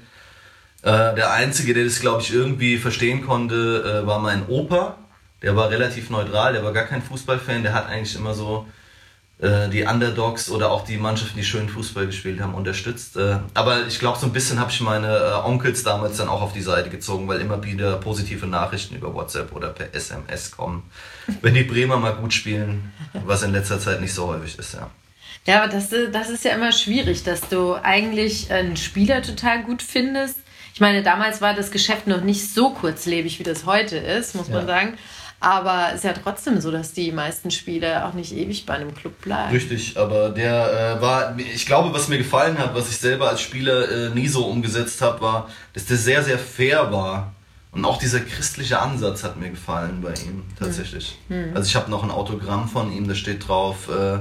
Äh, 0.82 1.14
der 1.14 1.32
Einzige, 1.32 1.72
der 1.72 1.84
das, 1.84 2.00
glaube 2.00 2.20
ich, 2.20 2.34
irgendwie 2.34 2.76
verstehen 2.76 3.24
konnte, 3.24 4.02
äh, 4.02 4.06
war 4.06 4.18
mein 4.18 4.46
Opa. 4.46 4.98
Der 5.40 5.56
war 5.56 5.70
relativ 5.70 6.10
neutral, 6.10 6.52
der 6.52 6.64
war 6.64 6.74
gar 6.74 6.84
kein 6.84 7.00
Fußballfan. 7.00 7.62
Der 7.62 7.72
hat 7.72 7.88
eigentlich 7.88 8.14
immer 8.14 8.34
so 8.34 8.66
äh, 9.38 9.68
die 9.68 9.82
Underdogs 9.84 10.50
oder 10.50 10.70
auch 10.70 10.84
die 10.84 10.96
Mannschaften, 10.96 11.36
die 11.36 11.44
schön 11.44 11.68
Fußball 11.68 12.06
gespielt 12.06 12.40
haben, 12.40 12.54
unterstützt. 12.54 13.16
Äh, 13.16 13.38
aber 13.54 13.86
ich 13.86 13.98
glaube, 13.98 14.18
so 14.18 14.26
ein 14.26 14.32
bisschen 14.32 14.58
habe 14.58 14.70
ich 14.70 14.80
meine 14.80 15.08
äh, 15.08 15.46
Onkels 15.46 15.82
damals 15.82 16.16
dann 16.16 16.28
auch 16.28 16.40
auf 16.42 16.52
die 16.52 16.62
Seite 16.62 16.88
gezogen, 16.88 17.28
weil 17.28 17.40
immer 17.40 17.62
wieder 17.62 17.96
positive 17.96 18.46
Nachrichten 18.46 18.96
über 18.96 19.12
WhatsApp 19.14 19.52
oder 19.54 19.68
per 19.68 19.94
SMS 19.94 20.50
kommen, 20.52 20.90
wenn 21.42 21.54
die 21.54 21.64
Bremer 21.64 21.98
mal 21.98 22.14
gut 22.14 22.32
spielen, 22.32 22.92
was 23.26 23.42
in 23.42 23.52
letzter 23.52 23.78
Zeit 23.78 24.00
nicht 24.00 24.14
so 24.14 24.28
häufig 24.28 24.58
ist, 24.58 24.74
ja. 24.74 24.88
Ja, 25.46 25.62
aber 25.62 25.70
das, 25.72 25.90
das 26.12 26.28
ist 26.30 26.44
ja 26.44 26.52
immer 26.54 26.72
schwierig, 26.72 27.22
dass 27.22 27.48
du 27.48 27.74
eigentlich 27.74 28.50
einen 28.50 28.76
Spieler 28.76 29.22
total 29.22 29.62
gut 29.62 29.80
findest. 29.80 30.38
Ich 30.74 30.80
meine, 30.80 31.02
damals 31.04 31.40
war 31.40 31.54
das 31.54 31.70
Geschäft 31.70 32.06
noch 32.08 32.20
nicht 32.22 32.52
so 32.52 32.70
kurzlebig, 32.70 33.38
wie 33.38 33.44
das 33.44 33.64
heute 33.64 33.96
ist, 33.96 34.34
muss 34.34 34.48
man 34.48 34.62
Ja. 34.62 34.66
sagen. 34.66 34.98
Aber 35.38 35.88
es 35.90 35.96
ist 35.96 36.04
ja 36.04 36.12
trotzdem 36.14 36.60
so, 36.60 36.70
dass 36.70 36.92
die 36.92 37.12
meisten 37.12 37.50
Spieler 37.50 38.06
auch 38.08 38.14
nicht 38.14 38.32
ewig 38.32 38.64
bei 38.64 38.74
einem 38.74 38.94
Club 38.94 39.20
bleiben. 39.20 39.52
Richtig, 39.52 39.98
aber 39.98 40.30
der 40.30 40.96
äh, 40.98 41.02
war, 41.02 41.38
ich 41.38 41.66
glaube, 41.66 41.92
was 41.92 42.08
mir 42.08 42.18
gefallen 42.18 42.58
hat, 42.58 42.74
was 42.74 42.88
ich 42.88 42.96
selber 42.96 43.28
als 43.28 43.42
Spieler 43.42 43.90
äh, 43.90 44.10
nie 44.10 44.28
so 44.28 44.46
umgesetzt 44.46 45.02
habe, 45.02 45.20
war, 45.20 45.50
dass 45.74 45.84
der 45.86 45.98
sehr, 45.98 46.22
sehr 46.22 46.38
fair 46.38 46.90
war. 46.90 47.34
Und 47.70 47.84
auch 47.84 47.98
dieser 47.98 48.20
christliche 48.20 48.80
Ansatz 48.80 49.22
hat 49.22 49.36
mir 49.36 49.50
gefallen 49.50 50.00
bei 50.00 50.14
ihm, 50.14 50.44
tatsächlich. 50.58 51.18
Also 51.54 51.68
ich 51.68 51.76
habe 51.76 51.90
noch 51.90 52.02
ein 52.02 52.10
Autogramm 52.10 52.68
von 52.68 52.90
ihm, 52.90 53.06
da 53.06 53.14
steht 53.14 53.46
drauf, 53.46 53.90
äh, 53.90 54.18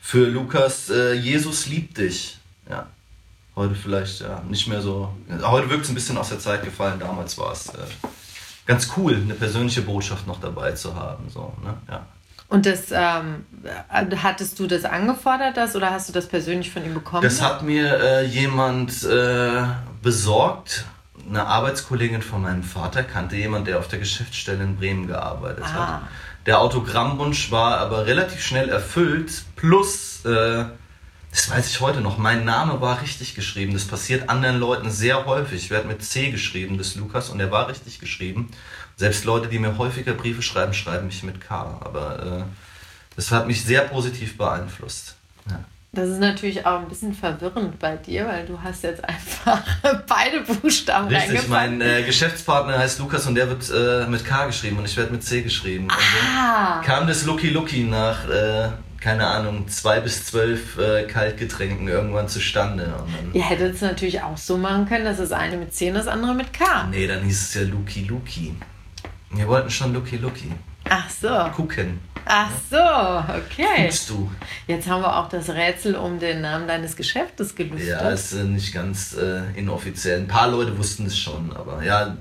für 0.00 0.26
Lukas, 0.26 0.90
äh, 0.90 1.12
Jesus 1.12 1.66
liebt 1.66 1.98
dich. 1.98 2.38
Ja. 2.68 2.88
Heute 3.54 3.74
vielleicht 3.74 4.20
ja 4.20 4.42
nicht 4.48 4.66
mehr 4.68 4.82
so. 4.82 5.08
Heute 5.42 5.70
wirkt 5.70 5.84
es 5.84 5.88
ein 5.88 5.94
bisschen 5.94 6.18
aus 6.18 6.28
der 6.28 6.40
Zeit 6.40 6.64
gefallen, 6.64 6.98
damals 6.98 7.38
war 7.38 7.52
es 7.52 7.68
äh, 7.68 7.78
ganz 8.66 8.90
cool, 8.96 9.14
eine 9.14 9.34
persönliche 9.34 9.82
Botschaft 9.82 10.26
noch 10.26 10.40
dabei 10.40 10.72
zu 10.72 10.94
haben. 10.94 11.28
So, 11.30 11.52
ne? 11.64 11.74
ja. 11.88 12.06
Und 12.48 12.64
das, 12.66 12.92
ähm, 12.92 13.44
hattest 13.90 14.58
du 14.60 14.66
das 14.68 14.84
angefordert, 14.84 15.56
das, 15.56 15.74
oder 15.74 15.90
hast 15.90 16.08
du 16.08 16.12
das 16.12 16.26
persönlich 16.28 16.70
von 16.70 16.84
ihm 16.84 16.94
bekommen? 16.94 17.22
Das 17.22 17.42
hat 17.42 17.62
mir 17.62 17.98
äh, 18.00 18.24
jemand 18.26 19.02
äh, 19.04 19.62
besorgt. 20.02 20.84
Eine 21.28 21.44
Arbeitskollegin 21.44 22.22
von 22.22 22.42
meinem 22.42 22.62
Vater 22.62 23.02
kannte 23.02 23.34
jemand, 23.34 23.66
der 23.66 23.80
auf 23.80 23.88
der 23.88 23.98
Geschäftsstelle 23.98 24.62
in 24.62 24.76
Bremen 24.76 25.08
gearbeitet 25.08 25.64
Ah. 25.66 25.72
hat. 25.94 26.02
Der 26.46 26.60
Autogrammwunsch 26.60 27.50
war 27.50 27.78
aber 27.78 28.06
relativ 28.06 28.40
schnell 28.40 28.68
erfüllt. 28.68 29.42
Plus, 29.56 30.24
äh, 30.24 30.66
das 31.36 31.50
weiß 31.50 31.68
ich 31.68 31.80
heute 31.82 32.00
noch, 32.00 32.16
mein 32.16 32.46
Name 32.46 32.80
war 32.80 33.02
richtig 33.02 33.34
geschrieben. 33.34 33.74
Das 33.74 33.84
passiert 33.84 34.30
anderen 34.30 34.58
Leuten 34.58 34.90
sehr 34.90 35.26
häufig. 35.26 35.64
Ich 35.64 35.70
werde 35.70 35.86
mit 35.86 36.02
C 36.02 36.30
geschrieben, 36.30 36.78
das 36.78 36.94
Lukas, 36.94 37.28
und 37.28 37.36
der 37.38 37.50
war 37.50 37.68
richtig 37.68 38.00
geschrieben. 38.00 38.50
Selbst 38.96 39.26
Leute, 39.26 39.48
die 39.48 39.58
mir 39.58 39.76
häufiger 39.76 40.14
Briefe 40.14 40.40
schreiben, 40.40 40.72
schreiben 40.72 41.06
mich 41.08 41.22
mit 41.22 41.42
K. 41.42 41.78
Aber 41.84 42.22
äh, 42.40 42.42
das 43.16 43.30
hat 43.32 43.46
mich 43.46 43.62
sehr 43.62 43.82
positiv 43.82 44.38
beeinflusst. 44.38 45.14
Ja. 45.50 45.60
Das 45.92 46.08
ist 46.08 46.20
natürlich 46.20 46.64
auch 46.64 46.80
ein 46.80 46.88
bisschen 46.88 47.14
verwirrend 47.14 47.78
bei 47.78 47.96
dir, 47.96 48.26
weil 48.26 48.46
du 48.46 48.58
hast 48.62 48.82
jetzt 48.82 49.04
einfach 49.04 49.62
beide 50.08 50.40
Buchstaben 50.40 51.08
Richtig, 51.08 51.28
reingepackt. 51.28 51.48
mein 51.50 51.80
äh, 51.82 52.02
Geschäftspartner 52.02 52.78
heißt 52.78 52.98
Lukas 52.98 53.26
und 53.26 53.34
der 53.34 53.48
wird 53.50 53.70
äh, 53.70 54.06
mit 54.08 54.24
K 54.24 54.46
geschrieben 54.46 54.78
und 54.78 54.86
ich 54.86 54.96
werde 54.96 55.12
mit 55.12 55.22
C 55.22 55.42
geschrieben. 55.42 55.84
Und 55.84 55.92
Ah. 56.34 56.76
dann 56.76 56.84
kam 56.84 57.06
das 57.06 57.24
Lucky 57.26 57.50
Lucky 57.50 57.84
nach, 57.84 58.26
äh, 58.28 58.68
keine 59.06 59.24
Ahnung, 59.24 59.68
zwei 59.68 60.00
bis 60.00 60.26
zwölf 60.26 60.78
äh, 60.78 61.04
Kaltgetränken 61.04 61.86
irgendwann 61.86 62.26
zustande. 62.28 62.86
Und 62.86 63.14
dann, 63.14 63.32
Ihr 63.34 63.48
hättet 63.48 63.76
es 63.76 63.80
natürlich 63.80 64.20
auch 64.20 64.36
so 64.36 64.58
machen 64.58 64.88
können, 64.88 65.04
dass 65.04 65.18
das 65.18 65.30
eine 65.30 65.56
mit 65.56 65.72
C 65.72 65.90
und 65.90 65.94
das 65.94 66.08
andere 66.08 66.34
mit 66.34 66.52
K. 66.52 66.88
Nee, 66.90 67.06
dann 67.06 67.22
hieß 67.22 67.40
es 67.40 67.54
ja 67.54 67.62
Lucky 67.62 68.02
Lucky. 68.02 68.56
Wir 69.30 69.46
wollten 69.46 69.70
schon 69.70 69.94
Lucky 69.94 70.16
Lucky. 70.16 70.50
Ach 70.88 71.08
so. 71.08 71.28
Gucken. 71.54 72.00
Ach 72.24 72.50
so, 72.68 72.78
okay. 72.78 73.84
Guckst 73.84 74.10
du? 74.10 74.28
Jetzt 74.66 74.88
haben 74.88 75.02
wir 75.02 75.16
auch 75.16 75.28
das 75.28 75.50
Rätsel 75.50 75.94
um 75.94 76.18
den 76.18 76.40
Namen 76.40 76.66
deines 76.66 76.96
Geschäftes 76.96 77.54
gelüftet. 77.54 77.86
Ja, 77.86 78.10
ist 78.10 78.32
äh, 78.32 78.42
nicht 78.42 78.74
ganz 78.74 79.16
äh, 79.16 79.42
inoffiziell. 79.54 80.18
Ein 80.18 80.26
paar 80.26 80.48
Leute 80.48 80.76
wussten 80.76 81.06
es 81.06 81.16
schon, 81.16 81.54
aber 81.54 81.84
ja, 81.84 82.16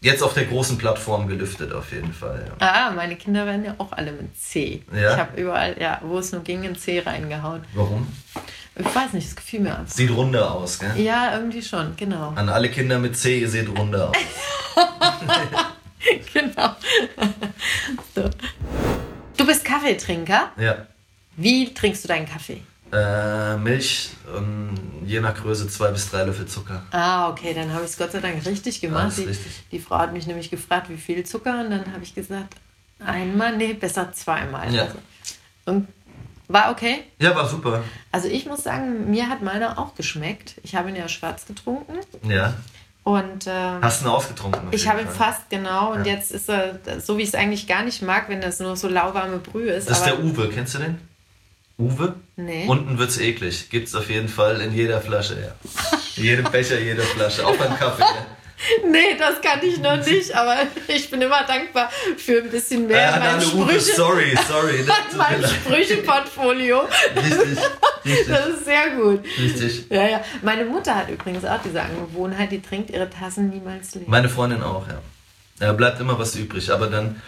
jetzt 0.00 0.22
auf 0.22 0.34
der 0.34 0.44
großen 0.44 0.78
Plattform 0.78 1.28
gelüftet 1.28 1.72
auf 1.72 1.92
jeden 1.92 2.12
Fall. 2.12 2.50
Ja. 2.60 2.66
Ah, 2.66 2.90
meine 2.90 3.16
Kinder 3.16 3.46
werden 3.46 3.64
ja 3.64 3.74
auch 3.78 3.92
alle 3.92 4.12
mit 4.12 4.38
C. 4.38 4.82
Ja? 4.92 5.12
Ich 5.12 5.18
habe 5.18 5.40
überall, 5.40 5.76
ja, 5.80 6.00
wo 6.02 6.18
es 6.18 6.32
nur 6.32 6.42
ging, 6.42 6.64
ein 6.64 6.76
C 6.76 7.00
reingehauen. 7.00 7.64
Warum? 7.74 8.06
Ich 8.76 8.94
weiß 8.94 9.12
nicht, 9.14 9.26
es 9.26 9.34
gefiel 9.34 9.60
mir 9.60 9.76
einfach. 9.76 9.92
Sieht 9.94 10.10
runder 10.10 10.52
aus, 10.52 10.78
gell? 10.78 10.92
Ja, 10.96 11.34
irgendwie 11.34 11.62
schon, 11.62 11.96
genau. 11.96 12.32
An 12.36 12.48
alle 12.48 12.70
Kinder 12.70 12.98
mit 12.98 13.16
C, 13.16 13.40
ihr 13.40 13.48
seht 13.48 13.68
runder 13.68 14.10
aus. 14.10 14.16
genau. 16.32 16.76
so. 18.14 18.30
Du 19.36 19.46
bist 19.46 19.64
Kaffeetrinker. 19.64 20.52
Ja. 20.56 20.86
Wie 21.36 21.74
trinkst 21.74 22.04
du 22.04 22.08
deinen 22.08 22.26
Kaffee? 22.26 22.62
Äh, 22.90 23.56
Milch, 23.58 24.10
ähm, 24.34 24.70
je 25.04 25.20
nach 25.20 25.34
Größe 25.34 25.68
zwei 25.68 25.90
bis 25.90 26.10
drei 26.10 26.24
Löffel 26.24 26.46
Zucker. 26.46 26.82
Ah, 26.90 27.28
okay, 27.28 27.52
dann 27.54 27.72
habe 27.72 27.84
ich 27.84 27.90
es 27.90 27.98
Gott 27.98 28.12
sei 28.12 28.20
Dank 28.20 28.44
richtig 28.46 28.80
gemacht. 28.80 29.02
Alles 29.04 29.16
die, 29.16 29.24
richtig. 29.24 29.52
die 29.70 29.78
Frau 29.78 29.98
hat 29.98 30.12
mich 30.12 30.26
nämlich 30.26 30.50
gefragt, 30.50 30.88
wie 30.88 30.96
viel 30.96 31.24
Zucker, 31.24 31.60
und 31.60 31.70
dann 31.70 31.92
habe 31.92 32.02
ich 32.02 32.14
gesagt, 32.14 32.54
einmal, 33.04 33.56
nee, 33.56 33.74
besser 33.74 34.10
zweimal. 34.12 34.72
Ja. 34.74 34.84
Also, 34.84 34.98
und 35.66 35.88
war 36.48 36.70
okay. 36.70 37.04
Ja, 37.20 37.34
war 37.36 37.46
super. 37.46 37.82
Also 38.10 38.28
ich 38.28 38.46
muss 38.46 38.62
sagen, 38.64 39.10
mir 39.10 39.28
hat 39.28 39.42
meiner 39.42 39.78
auch 39.78 39.94
geschmeckt. 39.94 40.54
Ich 40.62 40.74
habe 40.74 40.88
ihn 40.88 40.96
ja 40.96 41.06
schwarz 41.08 41.44
getrunken 41.44 41.92
Ja. 42.26 42.54
und 43.04 43.46
ähm, 43.46 43.80
Hast 43.82 44.00
du 44.00 44.06
ihn 44.06 44.10
ausgetrunken? 44.10 44.68
ich 44.70 44.88
habe 44.88 45.02
ihn 45.02 45.08
fast 45.08 45.50
genau 45.50 45.92
und 45.92 46.06
Ja. 46.06 46.14
jetzt 46.14 46.30
ist 46.32 46.48
er 46.48 46.78
so, 47.00 47.18
wie 47.18 47.22
ich 47.22 47.28
es 47.28 47.34
eigentlich 47.34 47.66
gar 47.66 47.82
nicht 47.82 48.00
mag, 48.00 48.30
wenn 48.30 48.40
das 48.40 48.60
nur 48.60 48.76
so 48.76 48.88
lauwarme 48.88 49.36
Brühe 49.38 49.72
ist. 49.72 49.90
Das 49.90 49.98
ist 49.98 50.06
der 50.06 50.20
Uwe, 50.24 50.48
kennst 50.48 50.74
du 50.76 50.78
den? 50.78 51.07
Uwe? 51.78 52.14
Nee. 52.36 52.66
Unten 52.66 52.98
wird's 52.98 53.18
eklig. 53.18 53.70
Gibt's 53.70 53.94
auf 53.94 54.10
jeden 54.10 54.28
Fall 54.28 54.60
in 54.60 54.74
jeder 54.74 55.00
Flasche, 55.00 55.34
ja. 55.40 55.54
Jedem 56.22 56.44
Becher, 56.50 56.78
jeder 56.80 57.04
Flasche. 57.04 57.46
Auch 57.46 57.56
beim 57.56 57.76
Kaffee, 57.78 58.02
ja. 58.02 58.26
Nee, 58.90 59.14
das 59.16 59.40
kann 59.40 59.60
ich 59.62 59.78
noch 59.78 60.04
nicht, 60.04 60.34
aber 60.34 60.56
ich 60.88 61.08
bin 61.08 61.22
immer 61.22 61.44
dankbar 61.44 61.88
für 62.16 62.42
ein 62.42 62.50
bisschen 62.50 62.88
mehr 62.88 63.14
Äh, 63.22 63.34
in 63.44 63.52
Uwe, 63.56 63.66
Sprüche, 63.70 63.94
sorry, 63.94 64.36
sorry. 64.48 64.84
Das 64.84 65.12
in 65.12 65.18
leid. 65.18 65.48
Sprücheportfolio. 65.48 66.80
Richtig, 67.14 67.58
richtig, 68.04 68.26
Das 68.26 68.46
ist 68.48 68.64
sehr 68.64 68.90
gut. 68.96 69.20
richtig. 69.38 69.84
Ja, 69.90 70.08
ja. 70.08 70.20
Meine 70.42 70.64
Mutter 70.64 70.96
hat 70.96 71.08
übrigens 71.08 71.44
auch 71.44 71.60
diese 71.64 71.80
Angewohnheit, 71.80 72.50
die 72.50 72.60
trinkt 72.60 72.90
ihre 72.90 73.08
Tassen 73.08 73.48
niemals 73.50 73.94
leer. 73.94 74.04
Meine 74.08 74.28
Freundin 74.28 74.62
auch, 74.64 74.88
ja. 74.88 74.98
Da 75.60 75.72
bleibt 75.72 76.00
immer 76.00 76.18
was 76.18 76.34
übrig, 76.34 76.68
aber 76.72 76.88
dann 76.88 77.22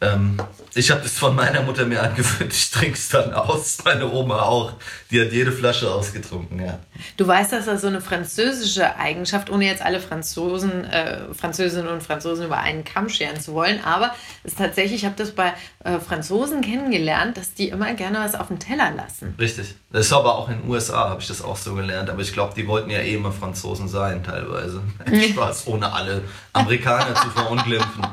Ähm, 0.00 0.36
ich 0.74 0.90
habe 0.90 1.00
das 1.00 1.12
von 1.12 1.34
meiner 1.34 1.62
Mutter 1.62 1.86
mir 1.86 2.02
angewöhnt. 2.02 2.52
Ich 2.52 2.70
trinke 2.70 2.94
es 2.94 3.08
dann 3.08 3.32
aus. 3.32 3.78
Meine 3.84 4.10
Oma 4.12 4.42
auch. 4.42 4.74
Die 5.10 5.20
hat 5.20 5.32
jede 5.32 5.50
Flasche 5.50 5.90
ausgetrunken, 5.90 6.64
ja. 6.64 6.78
Du 7.16 7.26
weißt, 7.26 7.52
dass 7.52 7.64
das 7.64 7.80
so 7.80 7.86
eine 7.86 8.02
französische 8.02 8.96
Eigenschaft, 8.96 9.48
ohne 9.48 9.64
jetzt 9.64 9.80
alle 9.80 10.00
Franzosen, 10.00 10.84
äh, 10.84 11.32
Französinnen 11.32 11.88
und 11.88 12.02
Franzosen 12.02 12.46
über 12.46 12.58
einen 12.58 12.84
Kamm 12.84 13.08
scheren 13.08 13.40
zu 13.40 13.54
wollen, 13.54 13.82
aber 13.84 14.14
es 14.44 14.52
ist 14.52 14.58
tatsächlich, 14.58 15.00
ich 15.00 15.04
habe 15.06 15.14
das 15.16 15.30
bei 15.30 15.54
äh, 15.84 15.98
Franzosen 15.98 16.60
kennengelernt, 16.60 17.36
dass 17.36 17.54
die 17.54 17.68
immer 17.68 17.94
gerne 17.94 18.18
was 18.18 18.34
auf 18.34 18.48
dem 18.48 18.58
Teller 18.58 18.90
lassen. 18.90 19.34
Richtig. 19.38 19.76
Das 19.92 20.06
ist 20.06 20.12
aber 20.12 20.36
auch 20.36 20.50
in 20.50 20.60
den 20.60 20.70
USA, 20.70 21.08
habe 21.08 21.22
ich 21.22 21.28
das 21.28 21.40
auch 21.40 21.56
so 21.56 21.74
gelernt. 21.74 22.10
Aber 22.10 22.20
ich 22.20 22.32
glaube, 22.32 22.52
die 22.54 22.66
wollten 22.66 22.90
ja 22.90 22.98
eh 22.98 23.14
immer 23.14 23.32
Franzosen 23.32 23.88
sein, 23.88 24.22
teilweise. 24.22 24.82
Spaß, 25.30 25.68
ohne 25.68 25.90
alle 25.92 26.22
Amerikaner 26.52 27.14
zu 27.14 27.30
verunglimpfen. 27.30 28.04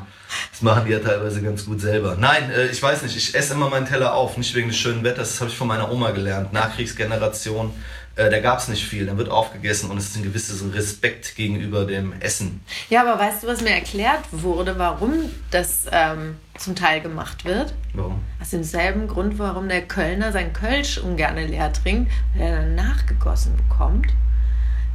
Das 0.50 0.62
machen 0.62 0.84
die 0.86 0.92
ja 0.92 0.98
teilweise 0.98 1.42
ganz 1.42 1.64
gut 1.66 1.80
selber. 1.80 2.16
Nein, 2.18 2.50
äh, 2.50 2.66
ich 2.66 2.82
weiß 2.82 3.02
nicht, 3.02 3.16
ich 3.16 3.34
esse 3.34 3.54
immer 3.54 3.68
meinen 3.68 3.86
Teller 3.86 4.14
auf, 4.14 4.36
nicht 4.36 4.54
wegen 4.54 4.68
des 4.68 4.76
schönen 4.76 5.04
Wetters, 5.04 5.30
das 5.30 5.40
habe 5.40 5.50
ich 5.50 5.56
von 5.56 5.68
meiner 5.68 5.90
Oma 5.90 6.10
gelernt. 6.10 6.52
Nachkriegsgeneration, 6.52 7.72
äh, 8.16 8.30
da 8.30 8.40
gab 8.40 8.58
es 8.58 8.68
nicht 8.68 8.84
viel, 8.84 9.06
dann 9.06 9.18
wird 9.18 9.28
aufgegessen 9.28 9.90
und 9.90 9.98
es 9.98 10.06
ist 10.06 10.16
ein 10.16 10.22
gewisses 10.22 10.62
Respekt 10.74 11.34
gegenüber 11.34 11.84
dem 11.84 12.12
Essen. 12.20 12.60
Ja, 12.90 13.02
aber 13.02 13.20
weißt 13.20 13.42
du, 13.42 13.46
was 13.48 13.60
mir 13.60 13.70
erklärt 13.70 14.24
wurde, 14.30 14.78
warum 14.78 15.30
das 15.50 15.86
ähm, 15.90 16.36
zum 16.58 16.76
Teil 16.76 17.00
gemacht 17.00 17.44
wird? 17.44 17.74
Warum? 17.92 18.20
Aus 18.40 18.50
demselben 18.50 19.08
Grund, 19.08 19.38
warum 19.38 19.68
der 19.68 19.82
Kölner 19.82 20.32
sein 20.32 20.52
Kölsch 20.52 20.98
ungern 20.98 21.36
leer 21.36 21.72
trinkt, 21.72 22.12
weil 22.34 22.46
er 22.46 22.56
dann 22.58 22.74
nachgegossen 22.74 23.56
bekommt 23.56 24.06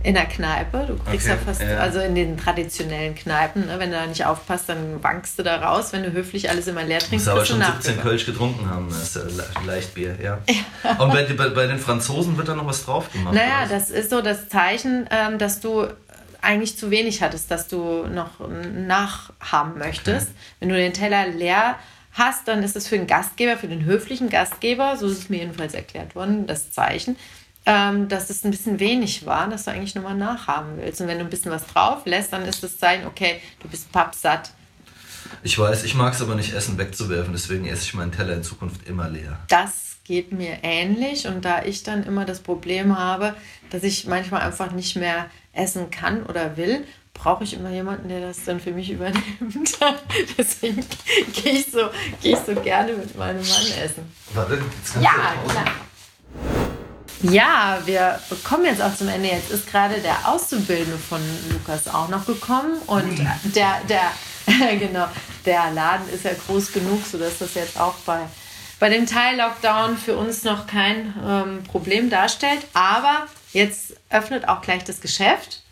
in 0.01 0.13
der 0.13 0.25
Kneipe. 0.25 0.85
Du 0.88 0.97
kriegst 0.97 1.27
okay, 1.27 1.38
ja 1.38 1.45
fast, 1.45 1.62
ja. 1.62 1.77
also 1.77 1.99
in 1.99 2.15
den 2.15 2.38
traditionellen 2.38 3.15
Kneipen, 3.15 3.65
ne, 3.65 3.79
wenn 3.79 3.91
du 3.91 3.97
da 3.97 4.05
nicht 4.05 4.25
aufpasst, 4.25 4.69
dann 4.69 5.03
wankst 5.03 5.38
du 5.38 5.43
da 5.43 5.57
raus. 5.57 5.91
Wenn 5.91 6.03
du 6.03 6.12
höflich 6.12 6.49
alles 6.49 6.67
immer 6.67 6.83
leer 6.83 6.99
trinkst, 6.99 7.27
musst 7.27 7.29
aber 7.29 7.45
schon 7.45 7.62
17 7.62 7.99
Kölsch 8.01 8.25
getrunken 8.25 8.69
haben, 8.69 8.88
das 8.89 9.15
ist 9.15 9.38
ja 9.38 9.43
Leichtbier, 9.65 10.17
ja. 10.21 10.39
ja. 10.83 10.91
Und 10.99 11.12
bei, 11.12 11.23
bei, 11.23 11.49
bei, 11.49 11.67
den 11.67 11.79
Franzosen 11.79 12.38
wird 12.38 12.47
da 12.47 12.55
noch 12.55 12.65
was 12.65 12.85
drauf 12.85 13.12
gemacht? 13.12 13.33
Naja, 13.33 13.65
das 13.69 13.89
ist 13.89 14.09
so 14.09 14.21
das 14.21 14.47
Zeichen, 14.47 15.07
ähm, 15.12 15.38
dass 15.38 15.59
du 15.59 15.88
eigentlich 16.41 16.77
zu 16.77 16.89
wenig 16.89 17.21
hattest, 17.21 17.51
dass 17.51 17.67
du 17.67 18.07
noch 18.07 18.39
nachhaben 18.49 19.77
möchtest. 19.77 20.29
Okay. 20.29 20.38
Wenn 20.62 20.69
du 20.69 20.75
den 20.75 20.93
Teller 20.93 21.27
leer 21.27 21.75
hast, 22.13 22.47
dann 22.47 22.63
ist 22.63 22.75
es 22.75 22.88
für 22.88 22.97
den 22.97 23.07
Gastgeber, 23.07 23.57
für 23.57 23.67
den 23.67 23.83
höflichen 23.83 24.29
Gastgeber, 24.29 24.97
so 24.97 25.07
ist 25.07 25.17
es 25.17 25.29
mir 25.29 25.39
jedenfalls 25.39 25.73
erklärt 25.73 26.15
worden, 26.15 26.47
das 26.47 26.71
Zeichen, 26.71 27.17
ähm, 27.65 28.07
dass 28.07 28.29
es 28.29 28.43
ein 28.43 28.51
bisschen 28.51 28.79
wenig 28.79 29.25
war, 29.25 29.47
dass 29.49 29.65
du 29.65 29.71
eigentlich 29.71 29.95
nochmal 29.95 30.15
nachhaben 30.15 30.77
willst. 30.77 31.01
Und 31.01 31.07
wenn 31.07 31.19
du 31.19 31.25
ein 31.25 31.29
bisschen 31.29 31.51
was 31.51 31.65
drauf 31.67 32.05
lässt, 32.05 32.33
dann 32.33 32.43
ist 32.45 32.63
das 32.63 32.77
Zeichen, 32.77 33.05
okay, 33.05 33.41
du 33.61 33.67
bist 33.67 33.91
pappsatt. 33.91 34.51
Ich 35.43 35.57
weiß, 35.57 35.83
ich 35.83 35.95
mag 35.95 36.13
es 36.13 36.21
aber 36.21 36.35
nicht, 36.35 36.53
Essen 36.53 36.77
wegzuwerfen, 36.77 37.33
deswegen 37.33 37.67
esse 37.67 37.83
ich 37.83 37.93
meinen 37.93 38.11
Teller 38.11 38.33
in 38.33 38.43
Zukunft 38.43 38.87
immer 38.87 39.09
leer. 39.09 39.37
Das 39.47 39.97
geht 40.03 40.31
mir 40.31 40.59
ähnlich 40.63 41.27
und 41.27 41.45
da 41.45 41.63
ich 41.63 41.83
dann 41.83 42.03
immer 42.03 42.25
das 42.25 42.39
Problem 42.39 42.97
habe, 42.97 43.35
dass 43.69 43.83
ich 43.83 44.07
manchmal 44.07 44.41
einfach 44.41 44.71
nicht 44.71 44.95
mehr 44.95 45.29
essen 45.53 45.91
kann 45.91 46.23
oder 46.23 46.57
will, 46.57 46.83
brauche 47.13 47.43
ich 47.43 47.53
immer 47.53 47.69
jemanden, 47.69 48.09
der 48.09 48.21
das 48.21 48.43
dann 48.45 48.59
für 48.59 48.71
mich 48.71 48.89
übernimmt. 48.91 49.77
Deswegen 50.37 50.83
gehe 51.33 51.53
ich, 51.53 51.71
so, 51.71 51.89
geh 52.21 52.33
ich 52.33 52.39
so 52.39 52.55
gerne 52.55 52.93
mit 52.93 53.15
meinem 53.17 53.47
Mann 53.47 53.67
essen. 53.83 54.11
Warte, 54.33 54.55
jetzt 54.55 54.93
kannst 54.93 55.05
ja, 55.05 55.33
du 55.43 55.49
klar. 55.51 55.65
Ja, 57.21 57.82
wir 57.86 58.19
kommen 58.43 58.65
jetzt 58.65 58.82
auch 58.82 58.95
zum 58.95 59.10
Ende. 59.10 59.29
Jetzt 59.29 59.51
ist 59.51 59.67
gerade 59.69 59.99
der 59.99 60.27
Auszubildende 60.27 60.97
von 60.97 61.19
Lukas 61.51 61.88
auch 61.88 62.08
noch 62.08 62.25
gekommen 62.25 62.77
und 62.88 63.19
der, 63.55 63.82
der, 63.89 64.12
genau, 64.79 65.08
der 65.45 65.71
Laden 65.71 66.08
ist 66.10 66.23
ja 66.23 66.32
groß 66.47 66.71
genug, 66.71 67.05
sodass 67.05 67.39
das 67.39 67.55
jetzt 67.55 67.79
auch 67.79 67.95
bei, 68.05 68.21
bei 68.79 68.89
dem 68.89 69.05
Teil-Lockdown 69.05 69.97
für 69.97 70.15
uns 70.15 70.43
noch 70.43 70.65
kein 70.65 71.13
ähm, 71.25 71.63
Problem 71.65 72.10
darstellt. 72.10 72.65
Aber 72.73 73.27
jetzt 73.51 73.95
öffnet 74.10 74.47
auch 74.47 74.62
gleich 74.62 74.86
das 74.86 75.01
Geschäft 75.01 75.63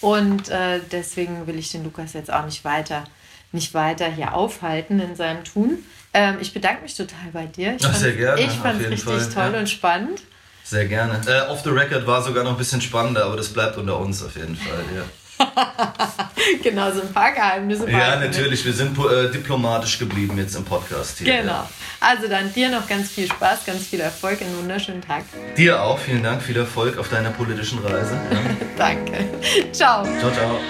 und 0.00 0.48
äh, 0.48 0.80
deswegen 0.92 1.46
will 1.48 1.58
ich 1.58 1.72
den 1.72 1.82
Lukas 1.82 2.12
jetzt 2.12 2.32
auch 2.32 2.44
nicht 2.44 2.64
weiter, 2.64 3.04
nicht 3.50 3.74
weiter 3.74 4.06
hier 4.06 4.34
aufhalten 4.34 5.00
in 5.00 5.16
seinem 5.16 5.42
Tun. 5.42 5.84
Ähm, 6.12 6.36
ich 6.40 6.54
bedanke 6.54 6.82
mich 6.82 6.94
total 6.94 7.30
bei 7.32 7.46
dir. 7.46 7.74
Ich 7.74 7.84
Ach, 7.84 7.94
sehr 7.94 8.12
gerne. 8.12 8.40
Ich 8.40 8.52
fand 8.52 8.80
es 8.80 8.90
richtig 8.90 9.04
Fall. 9.12 9.30
toll 9.32 9.54
ja. 9.54 9.58
und 9.58 9.68
spannend. 9.68 10.22
Sehr 10.64 10.86
gerne. 10.86 11.20
Äh, 11.26 11.50
off 11.50 11.62
the 11.62 11.70
record 11.70 12.06
war 12.06 12.22
sogar 12.22 12.42
noch 12.42 12.52
ein 12.52 12.56
bisschen 12.56 12.80
spannender, 12.80 13.26
aber 13.26 13.36
das 13.36 13.48
bleibt 13.48 13.76
unter 13.76 13.98
uns 13.98 14.22
auf 14.24 14.34
jeden 14.34 14.56
Fall, 14.56 14.82
ja. 14.94 15.02
genau, 16.62 16.92
so 16.92 17.02
ein 17.02 17.12
paar 17.12 17.32
Geheimnisse. 17.32 17.90
Ja, 17.90 18.16
natürlich. 18.16 18.64
Wir 18.64 18.72
sind 18.72 18.96
äh, 18.98 19.30
diplomatisch 19.30 19.98
geblieben 19.98 20.38
jetzt 20.38 20.54
im 20.54 20.64
Podcast 20.64 21.18
hier. 21.18 21.40
Genau. 21.40 21.52
Ja. 21.52 21.68
Also 22.00 22.28
dann 22.28 22.52
dir 22.52 22.68
noch 22.68 22.86
ganz 22.88 23.10
viel 23.10 23.26
Spaß, 23.26 23.66
ganz 23.66 23.86
viel 23.86 24.00
Erfolg, 24.00 24.40
einen 24.40 24.56
wunderschönen 24.58 25.02
Tag. 25.02 25.24
Dir 25.56 25.82
auch. 25.82 25.98
Vielen 25.98 26.22
Dank. 26.22 26.42
Viel 26.42 26.56
Erfolg 26.56 26.98
auf 26.98 27.08
deiner 27.08 27.30
politischen 27.30 27.78
Reise. 27.80 28.18
Ja. 28.30 28.40
Danke. 28.76 29.28
Ciao. 29.72 30.02
Ciao, 30.02 30.32
ciao. 30.32 30.60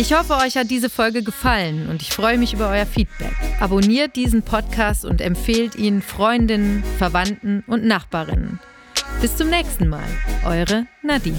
Ich 0.00 0.14
hoffe, 0.14 0.38
euch 0.38 0.56
hat 0.56 0.70
diese 0.70 0.88
Folge 0.88 1.22
gefallen 1.22 1.90
und 1.90 2.00
ich 2.00 2.14
freue 2.14 2.38
mich 2.38 2.54
über 2.54 2.70
euer 2.70 2.86
Feedback. 2.86 3.34
Abonniert 3.60 4.16
diesen 4.16 4.42
Podcast 4.42 5.04
und 5.04 5.20
empfehlt 5.20 5.74
ihn 5.74 6.00
Freundinnen, 6.00 6.82
Verwandten 6.96 7.62
und 7.66 7.84
Nachbarinnen. 7.84 8.60
Bis 9.20 9.36
zum 9.36 9.50
nächsten 9.50 9.88
Mal, 9.88 10.08
eure 10.46 10.86
Nadine. 11.02 11.36